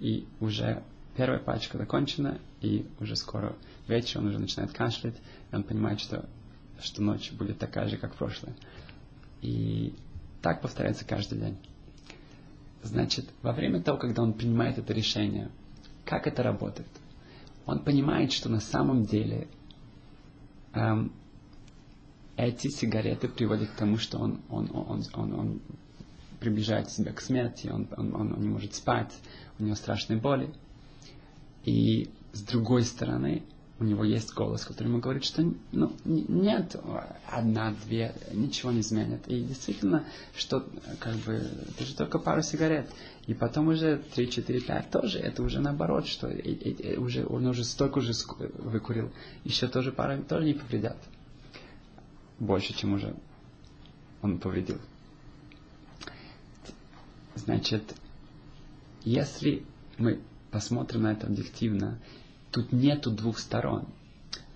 и 0.00 0.26
уже 0.40 0.82
первая 1.16 1.38
пачка 1.38 1.78
закончена, 1.78 2.38
и 2.60 2.86
уже 3.00 3.16
скоро 3.16 3.56
вечер 3.86 4.20
он 4.20 4.28
уже 4.28 4.38
начинает 4.38 4.72
кашлять, 4.72 5.16
и 5.50 5.54
он 5.54 5.62
понимает, 5.62 6.00
что, 6.00 6.28
что 6.80 7.02
ночь 7.02 7.32
будет 7.32 7.58
такая 7.58 7.88
же, 7.88 7.96
как 7.96 8.14
прошлая. 8.14 8.54
И 9.42 9.94
так 10.42 10.60
повторяется 10.60 11.04
каждый 11.04 11.38
день. 11.38 11.56
Значит, 12.82 13.26
во 13.42 13.52
время 13.52 13.82
того, 13.82 13.98
когда 13.98 14.22
он 14.22 14.32
принимает 14.32 14.78
это 14.78 14.92
решение, 14.92 15.50
как 16.04 16.26
это 16.26 16.42
работает? 16.42 16.88
Он 17.68 17.80
понимает, 17.80 18.32
что 18.32 18.48
на 18.48 18.60
самом 18.60 19.04
деле 19.04 19.46
эм, 20.72 21.12
эти 22.34 22.68
сигареты 22.68 23.28
приводят 23.28 23.68
к 23.68 23.74
тому, 23.74 23.98
что 23.98 24.16
он, 24.16 24.40
он, 24.48 24.70
он, 24.72 25.04
он, 25.12 25.34
он 25.34 25.60
приближает 26.40 26.90
себя 26.90 27.12
к 27.12 27.20
смерти, 27.20 27.68
он, 27.68 27.86
он, 27.94 28.14
он, 28.14 28.32
он 28.32 28.40
не 28.40 28.48
может 28.48 28.74
спать, 28.74 29.12
у 29.58 29.64
него 29.64 29.74
страшные 29.74 30.18
боли. 30.18 30.50
И 31.66 32.10
с 32.32 32.40
другой 32.40 32.84
стороны, 32.84 33.42
у 33.80 33.84
него 33.84 34.04
есть 34.04 34.34
голос, 34.34 34.64
который 34.64 34.88
ему 34.88 34.98
говорит, 34.98 35.24
что 35.24 35.42
ну, 35.72 35.92
нет, 36.04 36.76
одна, 37.30 37.74
две, 37.84 38.14
ничего 38.32 38.72
не 38.72 38.80
изменит. 38.80 39.28
И 39.28 39.40
действительно, 39.42 40.04
что 40.36 40.66
как 40.98 41.14
бы, 41.16 41.34
это 41.34 41.84
же 41.84 41.94
только 41.94 42.18
пару 42.18 42.42
сигарет. 42.42 42.90
И 43.26 43.34
потом 43.34 43.68
уже 43.68 44.02
3, 44.14 44.30
4, 44.30 44.60
5 44.60 44.90
тоже, 44.90 45.18
это 45.18 45.42
уже 45.42 45.60
наоборот, 45.60 46.06
что 46.06 46.28
и, 46.28 46.50
и, 46.50 46.92
и 46.94 46.96
уже, 46.96 47.24
он 47.26 47.46
уже 47.46 47.62
столько 47.62 47.98
уже 47.98 48.12
выкурил, 48.58 49.12
еще 49.44 49.68
тоже 49.68 49.92
пару 49.92 50.22
тоже 50.24 50.46
не 50.46 50.54
повредят 50.54 50.96
больше, 52.38 52.74
чем 52.74 52.94
уже 52.94 53.14
он 54.22 54.38
повредил. 54.38 54.78
Значит, 57.34 57.94
если 59.04 59.64
мы 59.96 60.20
посмотрим 60.50 61.02
на 61.02 61.12
это 61.12 61.26
объективно, 61.26 62.00
тут 62.50 62.72
нету 62.72 63.10
двух 63.10 63.38
сторон. 63.38 63.86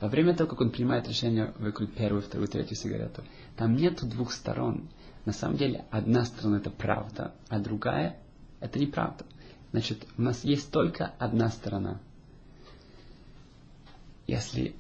Во 0.01 0.09
время 0.09 0.35
того, 0.35 0.51
как 0.51 0.61
он 0.61 0.71
принимает 0.71 1.09
решение 1.09 1.53
выкурить 1.59 1.95
первую, 1.95 2.23
вторую, 2.23 2.49
третью 2.49 2.77
сигарету, 2.77 3.23
там 3.57 3.77
нету 3.77 4.07
двух 4.07 4.33
сторон. 4.33 4.89
На 5.25 5.33
самом 5.33 5.57
деле, 5.57 5.85
одна 5.91 6.25
сторона 6.25 6.57
это 6.57 6.71
правда, 6.71 7.33
а 7.49 7.61
другая 7.61 8.17
это 8.61 8.79
неправда. 8.79 9.25
Значит, 9.71 10.07
у 10.19 10.23
нас 10.23 10.45
есть 10.45 10.71
только 10.71 11.13
одна 11.19 11.51
сторона. 11.51 12.01
Если 14.27 14.75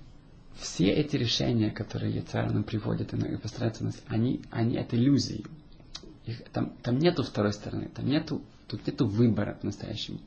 все 0.54 0.90
эти 0.90 1.16
решения, 1.16 1.70
которые 1.70 2.14
Яцар 2.14 2.50
нам 2.52 2.64
приводит 2.64 3.14
и 3.14 3.36
постарается 3.36 3.84
нас, 3.84 4.00
они, 4.06 4.42
они 4.50 4.76
это 4.76 4.96
иллюзии. 4.96 5.44
Их, 6.26 6.42
там, 6.50 6.76
там 6.82 6.98
нету 6.98 7.22
второй 7.22 7.52
стороны, 7.52 7.90
там 7.94 8.06
нету, 8.06 8.42
тут 8.68 8.86
нету 8.86 9.06
выбора 9.06 9.54
по-настоящему. 9.60 10.20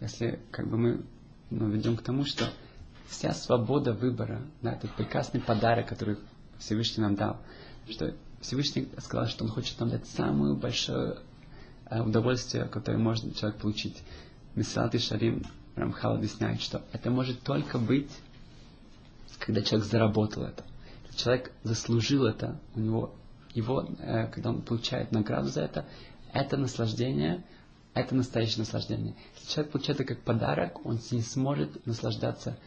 Если 0.00 0.40
как 0.50 0.68
бы 0.68 0.76
мы 0.76 1.04
ну, 1.50 1.68
ведем 1.68 1.96
к 1.96 2.02
тому, 2.02 2.24
что 2.24 2.48
вся 3.08 3.32
свобода 3.32 3.92
выбора, 3.92 4.42
да, 4.62 4.72
это 4.72 4.88
прекрасный 4.88 5.40
подарок, 5.40 5.88
который 5.88 6.18
Всевышний 6.58 7.02
нам 7.02 7.14
дал, 7.14 7.38
что 7.88 8.14
Всевышний 8.40 8.88
сказал, 8.98 9.26
что 9.26 9.44
он 9.44 9.50
хочет 9.50 9.78
нам 9.80 9.90
дать 9.90 10.06
самое 10.06 10.54
большое 10.54 11.18
э, 11.90 12.00
удовольствие, 12.00 12.66
которое 12.66 12.98
может 12.98 13.36
человек 13.36 13.60
получить. 13.60 14.02
Мисрат 14.54 14.94
и 14.94 14.98
Шарим 14.98 15.44
Рамхал 15.74 16.16
объясняет, 16.16 16.60
что 16.60 16.82
это 16.92 17.10
может 17.10 17.40
только 17.42 17.78
быть 17.78 18.10
когда 19.38 19.62
человек 19.62 19.88
заработал 19.88 20.44
это. 20.44 20.64
Человек 21.16 21.52
заслужил 21.62 22.26
это, 22.26 22.60
у 22.74 22.80
него, 22.80 23.14
его, 23.54 23.88
э, 23.98 24.28
когда 24.28 24.50
он 24.50 24.62
получает 24.62 25.10
награду 25.10 25.48
за 25.48 25.62
это, 25.62 25.86
это 26.32 26.56
наслаждение, 26.56 27.44
это 28.00 28.14
настоящее 28.14 28.60
наслаждение. 28.60 29.14
Если 29.36 29.52
человек 29.52 29.72
получает 29.72 30.00
это 30.00 30.14
как 30.14 30.22
подарок, 30.24 30.84
он 30.86 30.98
не 31.10 31.22
сможет 31.22 31.84
наслаждаться 31.86 32.58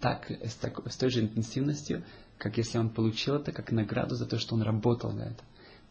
так, 0.00 0.30
с, 0.30 0.54
так, 0.54 0.80
с 0.90 0.96
той 0.96 1.10
же 1.10 1.20
интенсивностью, 1.20 2.04
как 2.38 2.56
если 2.56 2.78
он 2.78 2.90
получил 2.90 3.36
это 3.36 3.52
как 3.52 3.72
награду 3.72 4.14
за 4.14 4.26
то, 4.26 4.38
что 4.38 4.54
он 4.54 4.62
работал 4.62 5.10
за 5.10 5.24
это, 5.24 5.44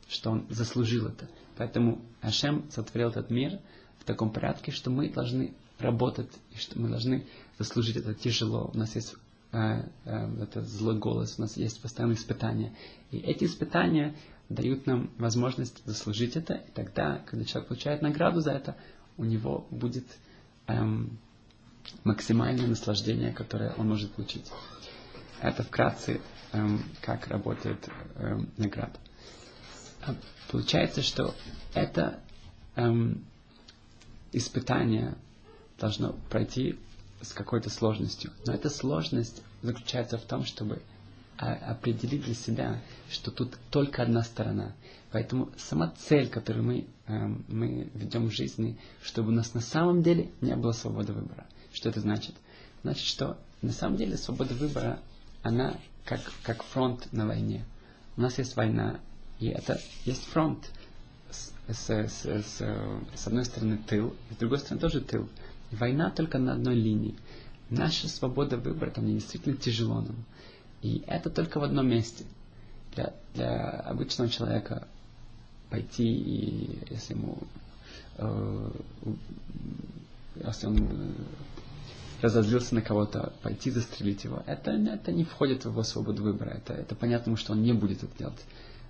что 0.08 0.32
он 0.32 0.46
заслужил 0.50 1.08
это. 1.08 1.28
Поэтому 1.58 2.02
Ашем 2.22 2.70
сотворил 2.72 3.10
этот 3.10 3.30
мир 3.30 3.60
в 4.00 4.06
таком 4.06 4.32
порядке, 4.32 4.72
что 4.72 4.90
мы 4.90 5.10
должны 5.10 5.54
работать, 5.80 6.30
и 6.54 6.58
что 6.58 6.80
мы 6.80 6.90
должны 6.90 7.26
заслужить 7.60 7.98
это 7.98 8.14
тяжело. 8.14 8.72
У 8.74 8.78
нас 8.78 8.96
есть 8.96 9.16
э, 9.52 9.84
э, 10.06 10.44
это 10.44 10.62
злой 10.62 10.98
голос, 10.98 11.36
у 11.38 11.42
нас 11.42 11.58
есть 11.58 11.82
постоянные 11.82 12.16
испытания. 12.18 12.74
И 13.12 13.18
эти 13.18 13.44
испытания 13.46 14.16
дают 14.50 14.86
нам 14.86 15.10
возможность 15.18 15.86
заслужить 15.86 16.36
это, 16.36 16.56
и 16.56 16.72
тогда, 16.72 17.22
когда 17.26 17.46
человек 17.46 17.68
получает 17.68 18.02
награду 18.02 18.42
за 18.42 18.52
это, 18.52 18.76
у 19.18 19.26
него 19.26 19.68
будет 19.72 20.06
эм, 20.68 21.18
максимальное 22.04 22.68
наслаждение, 22.68 23.34
которое 23.34 23.74
он 23.74 23.90
может 23.90 24.12
получить. 24.14 24.52
Это 25.42 25.64
вкратце, 25.64 26.22
эм, 26.54 26.84
как 27.02 27.28
работает 27.28 27.90
эм, 28.16 28.50
награда. 28.58 29.00
А 30.06 30.16
получается, 30.50 31.02
что 31.02 31.36
это 31.74 32.20
эм, 32.76 33.26
испытание 34.32 35.16
должно 35.80 36.14
пройти 36.30 36.80
с 37.22 37.34
какой-то 37.34 37.70
сложностью. 37.70 38.32
Но 38.46 38.54
эта 38.54 38.70
сложность 38.70 39.42
заключается 39.62 40.18
в 40.18 40.24
том, 40.24 40.46
чтобы 40.46 40.82
определить 41.38 42.26
для 42.26 42.34
себя, 42.34 42.82
что 43.10 43.32
тут 43.32 43.58
только 43.70 44.04
одна 44.04 44.24
сторона. 44.24 44.74
Поэтому 45.12 45.50
сама 45.58 45.94
цель, 45.98 46.30
которую 46.30 46.66
мы, 46.66 46.88
э, 47.08 47.28
мы 47.48 47.90
ведем 47.94 48.28
в 48.28 48.32
жизни, 48.34 48.78
чтобы 49.02 49.30
у 49.30 49.32
нас 49.32 49.54
на 49.54 49.62
самом 49.62 50.04
деле 50.04 50.30
не 50.42 50.56
было 50.56 50.72
свободы 50.72 51.14
выбора. 51.14 51.46
Что 51.74 51.90
это 51.90 52.02
значит? 52.02 52.36
Значит, 52.84 53.06
что 53.06 53.38
на 53.62 53.72
самом 53.72 53.98
деле 53.98 54.18
свобода 54.18 54.54
выбора, 54.54 55.00
она 55.44 55.78
как, 56.06 56.22
как 56.44 56.64
фронт 56.64 57.08
на 57.12 57.26
войне. 57.26 57.66
У 58.16 58.22
нас 58.22 58.38
есть 58.38 58.56
война, 58.56 59.00
и 59.40 59.48
это 59.48 59.80
есть 60.06 60.24
фронт. 60.26 60.70
С, 61.30 61.52
с, 61.68 61.90
с, 61.90 62.26
с, 62.26 62.62
с 63.16 63.28
одной 63.28 63.46
стороны 63.46 63.78
тыл, 63.86 64.16
с 64.32 64.38
другой 64.38 64.60
стороны 64.60 64.82
тоже 64.82 65.02
тыл. 65.02 65.30
Война 65.72 66.10
только 66.10 66.38
на 66.40 66.54
одной 66.54 66.76
линии. 66.76 67.16
Наша 67.70 68.08
свобода 68.08 68.58
выбора, 68.58 68.92
там 68.92 69.06
действительно 69.06 69.58
тяжело 69.58 70.02
нам. 70.02 70.16
И 70.82 71.04
это 71.08 71.30
только 71.30 71.60
в 71.60 71.64
одном 71.64 71.88
месте. 71.88 72.26
Для, 72.96 73.14
для 73.34 73.70
обычного 73.70 74.30
человека 74.30 74.88
пойти 75.70 76.08
и 76.08 76.80
если 76.90 77.14
ему 77.14 77.38
э, 78.18 78.72
если 80.46 80.68
он 80.68 80.78
э, 80.78 81.12
разозлился 82.22 82.76
на 82.76 82.82
кого-то, 82.82 83.34
пойти 83.42 83.72
застрелить 83.72 84.24
его, 84.24 84.44
это, 84.46 84.72
это 84.72 85.12
не 85.12 85.24
входит 85.24 85.66
в 85.66 85.70
его 85.70 85.84
свободу 85.84 86.24
выбора. 86.24 86.50
Это, 86.50 86.74
это 86.74 86.96
понятно, 86.96 87.36
что 87.38 87.54
он 87.54 87.62
не 87.62 87.74
будет 87.74 88.04
это 88.04 88.18
делать. 88.18 88.46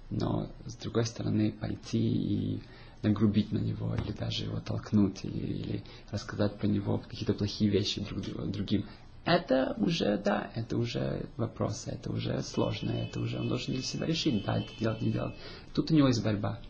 Но, 0.09 0.49
с 0.65 0.75
другой 0.75 1.05
стороны, 1.05 1.51
пойти 1.51 1.99
и 1.99 2.61
нагрубить 3.03 3.51
на 3.51 3.59
него, 3.59 3.95
или 3.95 4.11
даже 4.13 4.45
его 4.45 4.59
толкнуть, 4.59 5.23
или, 5.23 5.37
или 5.37 5.83
рассказать 6.11 6.57
про 6.57 6.67
него 6.67 6.97
какие-то 6.99 7.33
плохие 7.33 7.69
вещи 7.69 8.01
друг, 8.01 8.21
другим, 8.51 8.85
это 9.27 9.75
уже, 9.77 10.17
да, 10.17 10.49
это 10.55 10.77
уже 10.77 11.25
вопрос, 11.35 11.83
это 11.87 12.09
уже 12.13 12.41
сложно, 12.43 12.91
это 12.91 13.19
уже 13.19 13.37
он 13.37 13.49
должен 13.49 13.73
для 13.73 13.83
себя 13.83 14.05
решить, 14.05 14.45
да, 14.45 14.57
это 14.57 14.69
делать, 14.79 15.01
не 15.01 15.11
делать. 15.11 15.35
Тут 15.73 15.91
у 15.91 15.93
него 15.93 16.07
есть 16.07 16.23
борьба. 16.23 16.61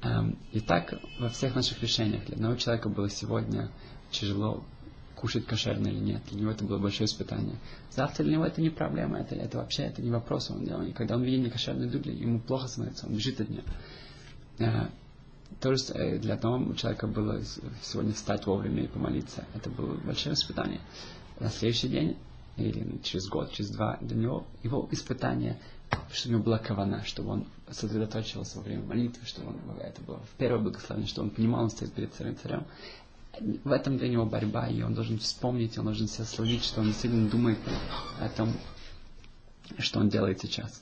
Эм, 0.00 0.38
и 0.52 0.60
так 0.60 0.94
во 1.20 1.28
всех 1.28 1.54
наших 1.54 1.82
решениях. 1.82 2.24
Для 2.24 2.36
одного 2.36 2.56
человека 2.56 2.88
было 2.88 3.10
сегодня 3.10 3.70
тяжело 4.10 4.64
кушать 5.16 5.44
кошерно 5.44 5.88
или 5.88 5.98
нет. 5.98 6.22
Для 6.30 6.40
него 6.40 6.50
это 6.50 6.64
было 6.64 6.78
большое 6.78 7.04
испытание. 7.04 7.56
Завтра 7.90 8.24
для 8.24 8.32
него 8.32 8.46
это 8.46 8.62
не 8.62 8.70
проблема, 8.70 9.18
это, 9.18 9.34
это 9.34 9.58
вообще 9.58 9.82
это 9.82 10.00
не 10.00 10.10
вопрос. 10.10 10.50
Он, 10.50 10.66
он, 10.72 10.94
когда 10.94 11.14
он 11.16 11.24
видит 11.24 11.44
некошерную 11.44 11.90
еду, 11.90 12.08
ему 12.08 12.40
плохо 12.40 12.68
становится, 12.68 13.06
он 13.06 13.16
бежит 13.16 13.38
от 13.42 13.50
нее. 13.50 13.64
Э, 14.60 14.88
то 15.60 15.74
же 15.74 15.84
э, 15.92 16.18
для 16.18 16.34
одного 16.34 16.72
человека 16.72 17.06
было 17.06 17.42
сегодня 17.82 18.14
встать 18.14 18.46
вовремя 18.46 18.84
и 18.84 18.88
помолиться. 18.88 19.44
Это 19.54 19.68
было 19.68 19.94
большое 19.96 20.34
испытание 20.34 20.80
на 21.40 21.50
следующий 21.50 21.88
день 21.88 22.16
или 22.56 22.98
через 23.02 23.28
год, 23.28 23.52
через 23.52 23.70
два, 23.70 23.98
для 24.00 24.16
него 24.16 24.46
его 24.62 24.88
испытание, 24.92 25.58
чтобы 26.12 26.34
у 26.34 26.38
него 26.38 26.44
была 26.44 26.58
кавана, 26.58 27.04
чтобы 27.04 27.30
он 27.30 27.46
сосредоточился 27.70 28.58
во 28.58 28.64
время 28.64 28.84
молитвы, 28.84 29.26
чтобы 29.26 29.48
он, 29.48 29.56
это 29.80 30.00
было 30.02 30.18
в 30.18 30.36
первое 30.38 30.60
благословение, 30.60 31.08
что 31.08 31.22
он 31.22 31.30
понимал, 31.30 31.64
он 31.64 31.70
стоит 31.70 31.92
перед 31.92 32.14
царем 32.14 32.36
царем. 32.36 32.64
В 33.64 33.72
этом 33.72 33.98
для 33.98 34.08
него 34.08 34.24
борьба, 34.24 34.68
и 34.68 34.82
он 34.82 34.94
должен 34.94 35.18
вспомнить, 35.18 35.76
он 35.76 35.86
должен 35.86 36.06
себя 36.06 36.24
словить, 36.24 36.62
что 36.62 36.80
он 36.80 36.86
действительно 36.86 37.28
думает 37.28 37.58
о 38.20 38.28
том, 38.28 38.52
что 39.78 39.98
он 39.98 40.08
делает 40.08 40.40
сейчас. 40.40 40.80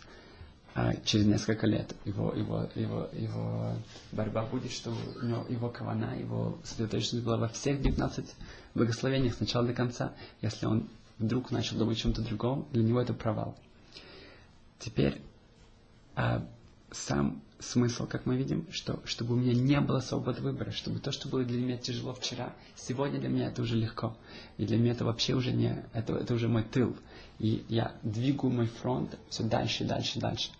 А 0.74 0.94
через 1.04 1.26
несколько 1.26 1.66
лет 1.66 1.94
его, 2.06 2.32
его, 2.32 2.66
его, 2.74 3.08
его 3.12 3.74
борьба 4.10 4.44
будет, 4.46 4.72
что 4.72 4.90
у 4.90 5.24
него, 5.24 5.44
его 5.50 5.68
кавана, 5.68 6.18
его 6.18 6.58
сосредоточенность 6.64 7.26
была 7.26 7.36
во 7.36 7.48
всех 7.48 7.82
19 7.82 8.34
благословениях 8.74 9.34
с 9.34 9.40
начала 9.40 9.66
до 9.66 9.74
конца. 9.74 10.14
Если 10.40 10.64
он 10.64 10.88
вдруг 11.18 11.50
начал 11.50 11.76
думать 11.76 11.98
о 11.98 12.00
чем-то 12.00 12.22
другом, 12.22 12.66
для 12.72 12.82
него 12.82 13.02
это 13.02 13.12
провал. 13.12 13.54
Теперь 14.78 15.20
а, 16.14 16.42
сам 16.90 17.42
смысл, 17.58 18.06
как 18.06 18.24
мы 18.24 18.36
видим, 18.38 18.66
что 18.70 18.98
чтобы 19.04 19.34
у 19.34 19.36
меня 19.36 19.52
не 19.52 19.78
было 19.78 20.00
свободы 20.00 20.40
выбора, 20.40 20.70
чтобы 20.70 21.00
то, 21.00 21.12
что 21.12 21.28
было 21.28 21.44
для 21.44 21.60
меня 21.60 21.76
тяжело 21.76 22.14
вчера, 22.14 22.54
сегодня 22.76 23.20
для 23.20 23.28
меня 23.28 23.48
это 23.48 23.60
уже 23.60 23.76
легко. 23.76 24.16
И 24.56 24.64
для 24.64 24.78
меня 24.78 24.92
это 24.92 25.04
вообще 25.04 25.34
уже 25.34 25.52
не, 25.52 25.84
это, 25.92 26.14
это 26.14 26.32
уже 26.32 26.48
мой 26.48 26.62
тыл. 26.62 26.96
И 27.38 27.62
я 27.68 27.94
двигаю 28.02 28.54
мой 28.54 28.66
фронт 28.66 29.18
все 29.28 29.42
дальше, 29.42 29.84
дальше, 29.84 30.18
дальше 30.18 30.50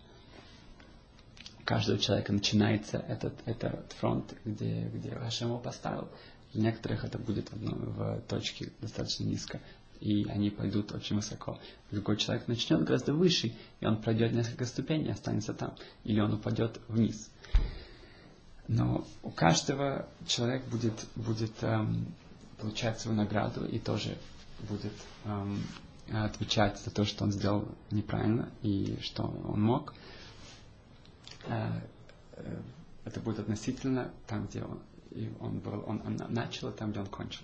каждого 1.64 1.98
человека 1.98 2.32
начинается 2.32 2.98
этот, 2.98 3.34
этот 3.46 3.92
фронт, 3.92 4.34
где, 4.44 4.90
где 4.92 5.10
Хашем 5.14 5.48
его 5.48 5.58
поставил. 5.58 6.08
Для 6.52 6.64
некоторых 6.64 7.04
это 7.04 7.18
будет 7.18 7.50
в, 7.52 7.56
в 7.56 8.20
точке 8.28 8.72
достаточно 8.80 9.24
низко, 9.24 9.60
и 10.00 10.24
они 10.28 10.50
пойдут 10.50 10.92
очень 10.92 11.16
высоко. 11.16 11.58
Другой 11.90 12.16
человек 12.16 12.48
начнет 12.48 12.82
гораздо 12.84 13.14
выше, 13.14 13.54
и 13.80 13.86
он 13.86 14.02
пройдет 14.02 14.32
несколько 14.32 14.66
ступеней 14.66 15.06
и 15.06 15.12
останется 15.12 15.54
там. 15.54 15.74
Или 16.04 16.20
он 16.20 16.34
упадет 16.34 16.80
вниз. 16.88 17.30
Но 18.68 19.06
у 19.22 19.30
каждого 19.30 20.08
человек 20.26 20.64
будет, 20.66 21.06
будет 21.14 21.52
эм, 21.62 22.06
получать 22.58 23.00
свою 23.00 23.16
награду 23.16 23.64
и 23.64 23.78
тоже 23.78 24.16
будет 24.68 24.92
эм, 25.24 25.62
отвечать 26.10 26.78
за 26.80 26.90
то, 26.90 27.04
что 27.04 27.24
он 27.24 27.32
сделал 27.32 27.68
неправильно 27.90 28.48
и 28.62 28.98
что 29.02 29.22
он 29.22 29.62
мог. 29.62 29.94
Э, 31.46 31.70
э, 32.34 32.60
это 33.04 33.20
будет 33.20 33.40
относительно 33.40 34.10
там, 34.26 34.46
где 34.46 34.62
он, 34.62 34.78
и 35.10 35.30
он, 35.40 35.58
был, 35.58 35.82
он, 35.86 36.00
он 36.04 36.16
начал, 36.28 36.70
и 36.70 36.72
там, 36.72 36.90
где 36.90 37.00
он 37.00 37.06
кончил. 37.06 37.42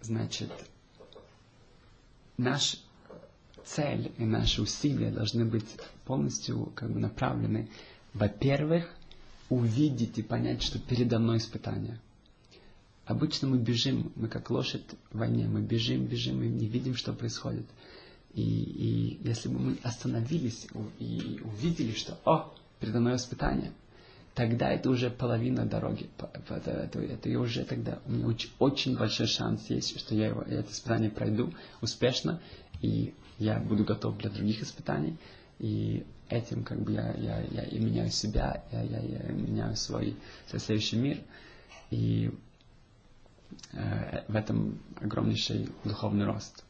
Значит, 0.00 0.50
наш 2.38 2.80
цель 3.64 4.12
и 4.18 4.24
наши 4.24 4.62
усилия 4.62 5.10
должны 5.10 5.44
быть 5.44 5.66
полностью 6.04 6.66
как 6.74 6.90
бы 6.90 7.00
направлены, 7.00 7.68
во-первых, 8.14 8.88
увидеть 9.48 10.18
и 10.18 10.22
понять, 10.22 10.62
что 10.62 10.78
передо 10.78 11.18
мной 11.18 11.38
испытание. 11.38 11.98
Обычно 13.04 13.48
мы 13.48 13.58
бежим, 13.58 14.12
мы 14.16 14.28
как 14.28 14.50
лошадь 14.50 14.84
в 15.12 15.18
войне, 15.18 15.46
мы 15.46 15.60
бежим, 15.60 16.06
бежим 16.06 16.42
и 16.42 16.48
не 16.48 16.66
видим, 16.66 16.96
что 16.96 17.12
происходит. 17.12 17.66
И, 18.36 18.42
и 18.42 19.26
если 19.26 19.48
бы 19.48 19.58
мы 19.58 19.78
остановились 19.82 20.66
и 20.98 21.40
увидели, 21.42 21.92
что, 21.92 22.18
о, 22.26 22.52
передо 22.78 23.00
мной 23.00 23.16
испытание, 23.16 23.72
тогда 24.34 24.70
это 24.70 24.90
уже 24.90 25.08
половина 25.08 25.64
дороги. 25.64 26.10
Это, 26.18 26.70
это, 26.70 27.00
это 27.00 27.40
уже 27.40 27.64
тогда 27.64 27.98
у 28.04 28.12
меня 28.12 28.26
очень, 28.26 28.50
очень 28.58 28.96
большой 28.98 29.26
шанс 29.26 29.70
есть, 29.70 29.98
что 29.98 30.14
я, 30.14 30.26
его, 30.26 30.44
я 30.46 30.60
это 30.60 30.70
испытание 30.70 31.10
пройду 31.10 31.54
успешно, 31.80 32.42
и 32.82 33.14
я 33.38 33.58
буду 33.58 33.84
готов 33.84 34.18
для 34.18 34.28
других 34.28 34.62
испытаний. 34.62 35.16
И 35.58 36.04
этим 36.28 36.62
как 36.62 36.82
бы 36.82 36.92
я, 36.92 37.14
я, 37.14 37.40
я 37.40 37.62
и 37.62 37.78
меняю 37.78 38.10
себя, 38.10 38.62
я, 38.70 38.82
я, 38.82 39.00
я 39.00 39.18
меняю 39.32 39.76
свой, 39.76 40.14
свой 40.46 40.60
следующий 40.60 40.96
мир. 40.96 41.22
И 41.90 42.30
э, 43.72 44.24
в 44.28 44.36
этом 44.36 44.78
огромнейший 45.00 45.70
духовный 45.84 46.26
рост. 46.26 46.66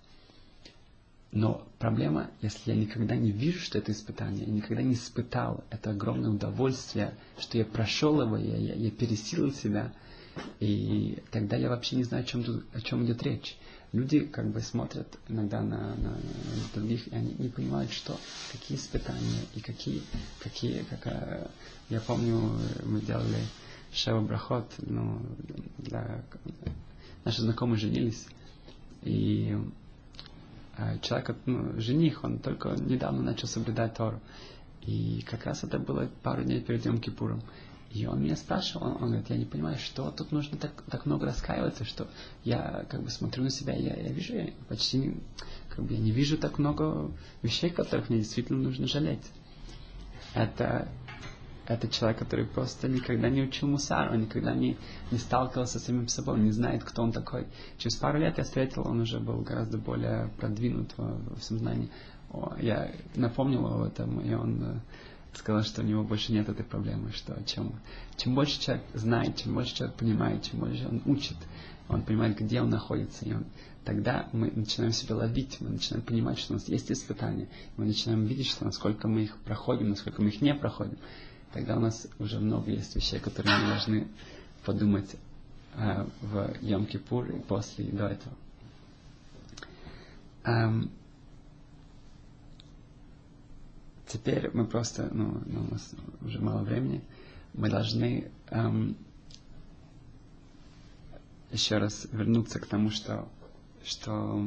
Но 1.33 1.67
проблема, 1.79 2.31
если 2.41 2.71
я 2.71 2.77
никогда 2.77 3.17
не 3.17 3.31
вижу, 3.31 3.59
что 3.59 3.79
это 3.79 3.93
испытание, 3.93 4.47
я 4.47 4.53
никогда 4.53 4.83
не 4.83 4.95
испытал 4.95 5.65
это 5.71 5.91
огромное 5.91 6.31
удовольствие, 6.31 7.15
что 7.39 7.59
я 7.59 7.65
прошел 7.65 8.23
его, 8.23 8.37
я, 8.37 8.57
я, 8.57 8.75
я 8.75 8.91
пересилил 8.91 9.53
себя, 9.53 9.93
И 10.61 11.23
тогда 11.31 11.57
я 11.57 11.69
вообще 11.69 11.97
не 11.97 12.05
знаю, 12.05 12.25
о 12.25 12.27
чем, 12.27 12.45
тут, 12.45 12.65
о 12.73 12.81
чем 12.81 13.05
идет 13.05 13.23
речь. 13.23 13.57
Люди 13.93 14.21
как 14.21 14.51
бы 14.51 14.61
смотрят 14.61 15.07
иногда 15.29 15.62
на, 15.62 15.95
на 15.97 16.19
других, 16.75 17.07
и 17.09 17.15
они 17.15 17.35
не 17.39 17.49
понимают, 17.49 17.91
что, 17.91 18.19
какие 18.53 18.77
испытания 18.77 19.43
и 19.55 19.61
какие, 19.61 20.03
какие, 20.41 20.83
какая... 20.83 21.51
Я 21.89 22.01
помню, 22.01 22.59
мы 22.85 23.01
делали 23.01 23.39
Шева 23.93 24.21
Брахот, 24.21 24.71
ну, 24.79 25.21
для... 25.79 26.25
Наши 27.25 27.43
знакомые 27.43 27.79
женились, 27.79 28.27
и 29.03 29.57
человек, 31.03 31.37
ну, 31.47 31.81
жених, 31.81 32.25
он 32.25 32.39
только 32.39 32.71
недавно 32.71 33.23
начал 33.23 33.49
соблюдать 33.49 33.95
Тору. 33.95 34.21
И 34.83 35.25
как 35.29 35.47
раз 35.47 35.65
это 35.65 35.79
было 35.79 36.09
пару 36.23 36.45
дней 36.45 36.61
перед 36.61 36.85
Йом 36.85 37.01
Кипуром. 37.01 37.43
И 37.91 38.05
он 38.07 38.23
меня 38.23 38.37
спрашивал, 38.37 38.89
он, 38.89 38.93
он 38.95 39.09
говорит, 39.09 39.31
я 39.31 39.37
не 39.37 39.45
понимаю, 39.45 39.79
что 39.79 40.11
тут 40.11 40.33
нужно 40.33 40.59
так, 40.59 40.83
так 40.91 41.07
много 41.07 41.27
раскаиваться, 41.27 41.85
что 41.85 42.09
я 42.45 42.85
как 42.91 43.03
бы 43.03 43.11
смотрю 43.11 43.45
на 43.45 43.51
себя, 43.51 43.75
я, 43.75 43.95
я 43.95 44.12
вижу, 44.12 44.35
я 44.35 44.51
почти 44.69 45.15
как 45.71 45.85
бы 45.85 45.95
я 45.95 46.01
не 46.01 46.11
вижу 46.11 46.37
так 46.37 46.59
много 46.59 47.11
вещей, 47.43 47.71
которых 47.71 48.09
мне 48.09 48.19
действительно 48.19 48.59
нужно 48.59 48.87
жалеть. 48.87 49.25
Это, 50.35 50.89
это 51.67 51.89
человек, 51.89 52.19
который 52.19 52.47
просто 52.47 52.89
никогда 52.89 53.29
не 53.29 53.43
учил 53.43 53.69
мусар, 53.69 54.13
он 54.13 54.23
никогда 54.23 54.55
не, 54.55 54.77
не 55.11 55.19
сталкивался 55.19 55.79
с 55.79 55.85
самим 55.85 56.09
собой, 56.09 56.35
он 56.35 56.45
не 56.45 56.53
знает, 56.53 56.85
кто 56.85 57.03
он 57.03 57.13
такой. 57.13 57.47
Через 57.79 57.97
пару 57.97 58.19
лет 58.19 58.39
я 58.39 58.45
встретил, 58.45 58.87
он 58.87 59.01
уже 59.01 59.19
был 59.19 59.41
гораздо 59.41 59.79
более 59.79 60.31
продвинут 60.39 60.93
в, 60.97 61.39
в 61.39 61.43
сознании. 61.43 61.91
Я 62.61 62.93
напомнил 63.15 63.67
об 63.67 63.83
этом, 63.83 64.21
и 64.21 64.35
он 64.35 64.63
э, 64.63 64.81
сказал, 65.33 65.63
что 65.63 65.83
у 65.83 65.85
него 65.85 66.03
больше 66.03 66.33
нет 66.33 66.49
этой 66.49 66.65
проблемы, 66.65 67.13
что 67.13 67.41
чем, 67.45 67.75
чем 68.17 68.35
больше 68.35 68.61
человек 68.61 68.85
знает, 68.95 69.37
чем 69.37 69.55
больше 69.55 69.75
человек 69.75 69.97
понимает, 69.97 70.43
чем 70.43 70.61
больше 70.61 70.87
он 70.87 71.03
учит, 71.07 71.37
он 71.89 72.03
понимает, 72.03 72.39
где 72.39 72.61
он 72.61 72.71
находится, 72.71 73.25
и 73.25 73.33
он, 73.33 73.47
тогда 73.85 74.29
мы 74.33 74.51
начинаем 74.51 74.93
себя 74.93 75.17
ловить, 75.17 75.59
мы 75.61 75.71
начинаем 75.71 76.05
понимать, 76.05 76.39
что 76.39 76.53
у 76.53 76.57
нас 76.57 76.69
есть 76.69 76.91
испытания, 76.91 77.49
мы 77.77 77.87
начинаем 77.87 78.25
видеть, 78.25 78.49
что 78.49 78.65
насколько 78.65 79.09
мы 79.09 79.23
их 79.23 79.37
проходим, 79.39 79.91
насколько 79.91 80.21
мы 80.21 80.29
их 80.29 80.43
не 80.43 80.55
проходим, 80.55 80.99
тогда 81.57 81.79
у 81.79 81.81
нас 81.81 82.07
уже 82.19 82.38
много 82.38 82.71
есть 82.71 82.95
вещей, 82.97 83.19
которые 83.19 83.59
мы 83.59 83.69
должны 83.69 84.09
подумать 84.66 85.16
э, 85.75 86.07
в 86.21 86.55
Йом-Кипур 86.61 87.35
и 87.35 87.40
после 87.40 87.87
и 87.87 87.92
до 87.92 88.09
этого. 88.09 88.35
Um, 90.45 90.90
теперь 94.07 94.51
мы 94.53 94.66
просто, 94.66 95.09
ну, 95.11 95.42
ну, 95.47 95.64
у 95.64 95.71
нас 95.73 95.92
уже 96.21 96.40
мало 96.40 96.62
времени, 96.62 97.01
мы 97.55 97.71
должны 97.71 98.31
эм, 98.51 98.95
еще 101.51 101.79
раз 101.79 102.07
вернуться 102.12 102.61
к 102.61 102.66
тому, 102.66 102.90
что, 102.90 103.27
что 103.83 104.47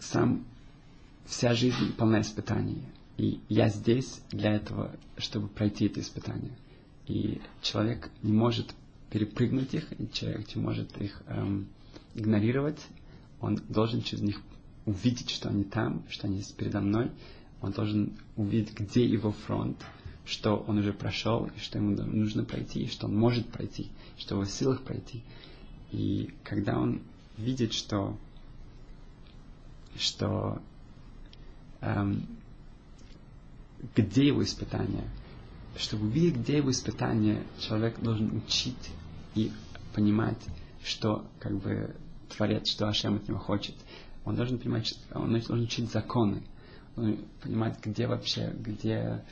сам 0.00 0.44
вся 1.26 1.54
жизнь 1.54 1.94
полна 1.96 2.20
испытаний. 2.20 2.82
И 3.16 3.40
я 3.48 3.68
здесь 3.68 4.22
для 4.30 4.54
этого, 4.54 4.90
чтобы 5.16 5.48
пройти 5.48 5.86
это 5.86 6.00
испытание. 6.00 6.56
И 7.06 7.40
человек 7.62 8.10
не 8.22 8.32
может 8.32 8.74
перепрыгнуть 9.10 9.74
их, 9.74 9.86
человек 10.12 10.54
не 10.54 10.62
может 10.62 10.96
их 11.00 11.22
эм, 11.26 11.66
игнорировать, 12.14 12.80
он 13.40 13.60
должен 13.68 14.02
через 14.02 14.22
них 14.22 14.40
увидеть, 14.86 15.30
что 15.30 15.48
они 15.48 15.64
там, 15.64 16.02
что 16.08 16.26
они 16.26 16.38
есть 16.38 16.56
передо 16.56 16.80
мной. 16.80 17.10
Он 17.60 17.72
должен 17.72 18.12
увидеть, 18.36 18.74
где 18.78 19.04
его 19.04 19.32
фронт, 19.32 19.76
что 20.24 20.56
он 20.66 20.78
уже 20.78 20.92
прошел, 20.92 21.50
и 21.56 21.60
что 21.60 21.78
ему 21.78 21.90
нужно 21.90 22.44
пройти, 22.44 22.82
и 22.82 22.88
что 22.88 23.06
он 23.06 23.16
может 23.16 23.46
пройти, 23.48 23.88
что 24.16 24.36
его 24.36 24.44
в 24.44 24.50
силах 24.50 24.82
пройти. 24.82 25.22
И 25.92 26.32
когда 26.44 26.78
он 26.78 27.02
видит, 27.36 27.72
что, 27.72 28.16
что 29.96 30.60
эм, 31.80 32.26
где 33.94 34.26
его 34.26 34.42
испытания, 34.42 35.04
чтобы 35.76 36.06
увидеть, 36.06 36.36
где 36.40 36.58
его 36.58 36.70
испытания, 36.70 37.42
человек 37.58 37.98
должен 38.00 38.36
учить 38.36 38.90
и 39.34 39.50
понимать, 39.94 40.38
что 40.84 41.24
как 41.38 41.58
бы 41.58 41.94
творец, 42.28 42.68
что 42.68 42.88
Ашем 42.88 43.16
от 43.16 43.28
него 43.28 43.38
хочет. 43.38 43.74
Он 44.24 44.36
должен 44.36 44.58
понимать, 44.58 44.94
он 45.12 45.30
должен 45.30 45.60
учить 45.62 45.90
законы, 45.90 46.42
он 46.96 47.18
понимать, 47.42 47.78
где 47.84 48.06
вообще, 48.06 48.52
где, 48.58 49.24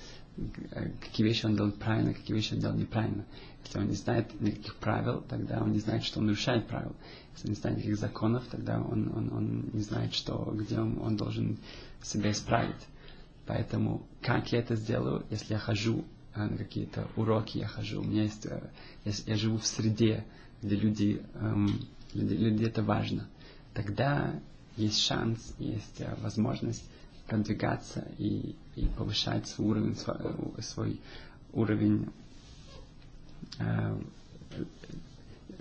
какие 1.01 1.27
вещи 1.27 1.47
он 1.47 1.57
делает 1.57 1.77
правильно, 1.77 2.15
какие 2.15 2.37
вещи 2.37 2.55
он 2.55 2.61
делает 2.61 2.81
неправильно. 2.81 3.25
Если 3.65 3.79
он 3.79 3.89
не 3.89 3.95
знает 3.95 4.41
никаких 4.41 4.77
правил, 4.77 5.23
тогда 5.29 5.61
он 5.63 5.73
не 5.73 5.79
знает, 5.79 6.05
что 6.05 6.21
он 6.21 6.27
нарушает 6.27 6.67
правила. 6.69 6.95
Если 7.33 7.49
он 7.49 7.55
не 7.55 7.61
знает 7.61 7.79
никаких 7.79 7.99
законов, 7.99 8.45
тогда 8.51 8.81
он, 8.81 9.13
он, 9.15 9.33
он 9.33 9.71
не 9.73 9.81
знает, 9.81 10.15
что, 10.15 10.53
где 10.55 10.79
он, 10.79 10.99
он 11.01 11.17
должен 11.17 11.59
себя 12.03 12.31
исправить. 12.31 12.87
Поэтому 13.47 14.07
как 14.21 14.53
я 14.53 14.59
это 14.61 14.77
сделаю, 14.77 15.25
если 15.31 15.55
я 15.55 15.59
хожу 15.59 16.05
э, 16.35 16.45
на 16.45 16.57
какие-то 16.57 17.09
уроки, 17.17 17.59
я 17.59 17.67
хожу, 17.67 18.01
у 18.01 18.05
меня 18.05 18.25
есть, 18.25 18.47
э, 18.47 18.71
я, 19.05 19.13
я 19.27 19.37
живу 19.37 19.59
в 19.59 19.67
среде, 19.67 20.25
где 20.63 20.77
люди, 20.77 21.23
эм, 21.35 21.81
для 22.13 22.37
людей 22.37 22.67
это 22.67 22.83
важно, 22.83 23.27
тогда 23.75 24.39
есть 24.77 25.01
шанс, 25.01 25.55
есть 25.59 26.01
э, 26.01 26.15
возможность 26.21 26.85
продвигаться 27.27 28.07
и, 28.19 28.55
и 28.79 28.87
повышать 28.87 29.47
свой 29.49 29.69
уровень, 29.71 29.97
э, 30.07 30.63
свой 30.63 31.01
уровень 31.53 32.09
э, 33.59 34.01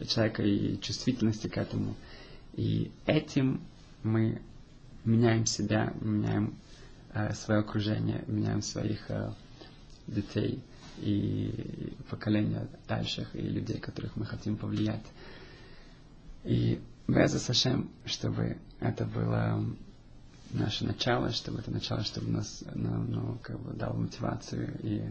человека 0.08 0.44
и 0.44 0.80
чувствительности 0.80 1.48
к 1.48 1.58
этому. 1.58 1.96
И 2.54 2.92
этим 3.06 3.62
мы 4.04 4.42
меняем 5.06 5.46
себя, 5.46 5.94
меняем 6.02 6.56
э, 7.14 7.34
свое 7.34 7.62
окружение, 7.62 8.24
меняем 8.28 8.62
своих 8.62 9.10
э, 9.10 9.32
детей 10.08 10.62
и 11.00 11.94
поколения 12.10 12.68
дальших, 12.88 13.36
и 13.36 13.42
людей, 13.42 13.80
которых 13.80 14.16
мы 14.16 14.26
хотим 14.26 14.58
повлиять. 14.58 15.06
И 16.44 16.80
Беза 17.08 17.40
Сашем, 17.40 17.90
чтобы 18.06 18.58
это 18.80 19.06
было 19.06 19.64
наше 20.52 20.86
начало, 20.86 21.32
чтобы 21.32 21.60
это 21.60 21.72
начало, 21.72 22.04
чтобы 22.04 22.32
нас 22.32 22.64
нам, 22.74 23.12
ну, 23.12 23.38
как 23.42 23.60
бы 23.60 23.74
дало 23.74 23.98
мотивацию 23.98 24.78
и 24.82 25.04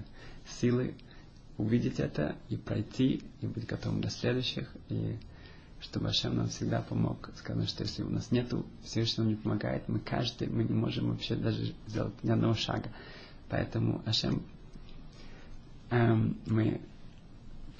силы 0.60 0.94
увидеть 1.58 2.00
это 2.00 2.36
и 2.48 2.56
пройти, 2.56 3.22
и 3.40 3.46
быть 3.46 3.66
готовым 3.66 4.00
до 4.00 4.10
следующих, 4.10 4.68
и 4.88 5.16
чтобы 5.80 6.08
Ашем 6.08 6.36
нам 6.36 6.48
всегда 6.48 6.80
помог. 6.82 7.30
Сказано, 7.36 7.66
что 7.66 7.82
если 7.82 8.02
у 8.02 8.08
нас 8.08 8.30
нету 8.30 8.66
Всевышнего 8.84 9.26
не 9.26 9.36
помогает, 9.36 9.88
мы 9.88 9.98
каждый, 9.98 10.48
мы 10.48 10.64
не 10.64 10.74
можем 10.74 11.10
вообще 11.10 11.36
даже 11.36 11.74
сделать 11.86 12.14
ни 12.22 12.30
одного 12.30 12.54
шага. 12.54 12.90
Поэтому 13.48 14.02
Ашем 14.06 14.42
эм, 15.90 16.36
мы 16.46 16.80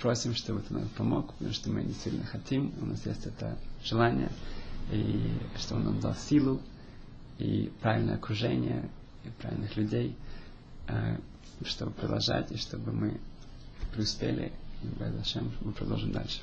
просим, 0.01 0.35
чтобы 0.35 0.61
ты 0.61 0.75
нам 0.75 0.89
помог, 0.91 1.33
потому 1.35 1.53
что 1.53 1.71
мы 1.71 1.85
действительно 1.85 2.27
хотим, 2.27 2.73
у 2.81 2.87
нас 2.87 3.05
есть 3.07 3.27
это 3.27 3.59
желание, 3.83 4.31
и 4.93 5.33
что 5.57 5.77
он 5.77 5.85
нам 5.85 6.01
дал 6.01 6.15
силу, 6.15 6.61
и 7.39 7.73
правильное 7.81 8.17
окружение, 8.17 8.89
и 9.25 9.29
правильных 9.41 9.77
людей, 9.77 10.17
э, 10.89 11.17
чтобы 11.65 11.93
продолжать, 11.93 12.53
и 12.53 12.57
чтобы 12.57 12.93
мы 12.93 13.21
преуспели, 13.93 14.53
и 14.83 14.87
мы 15.61 15.73
продолжим 15.73 16.13
дальше. 16.13 16.41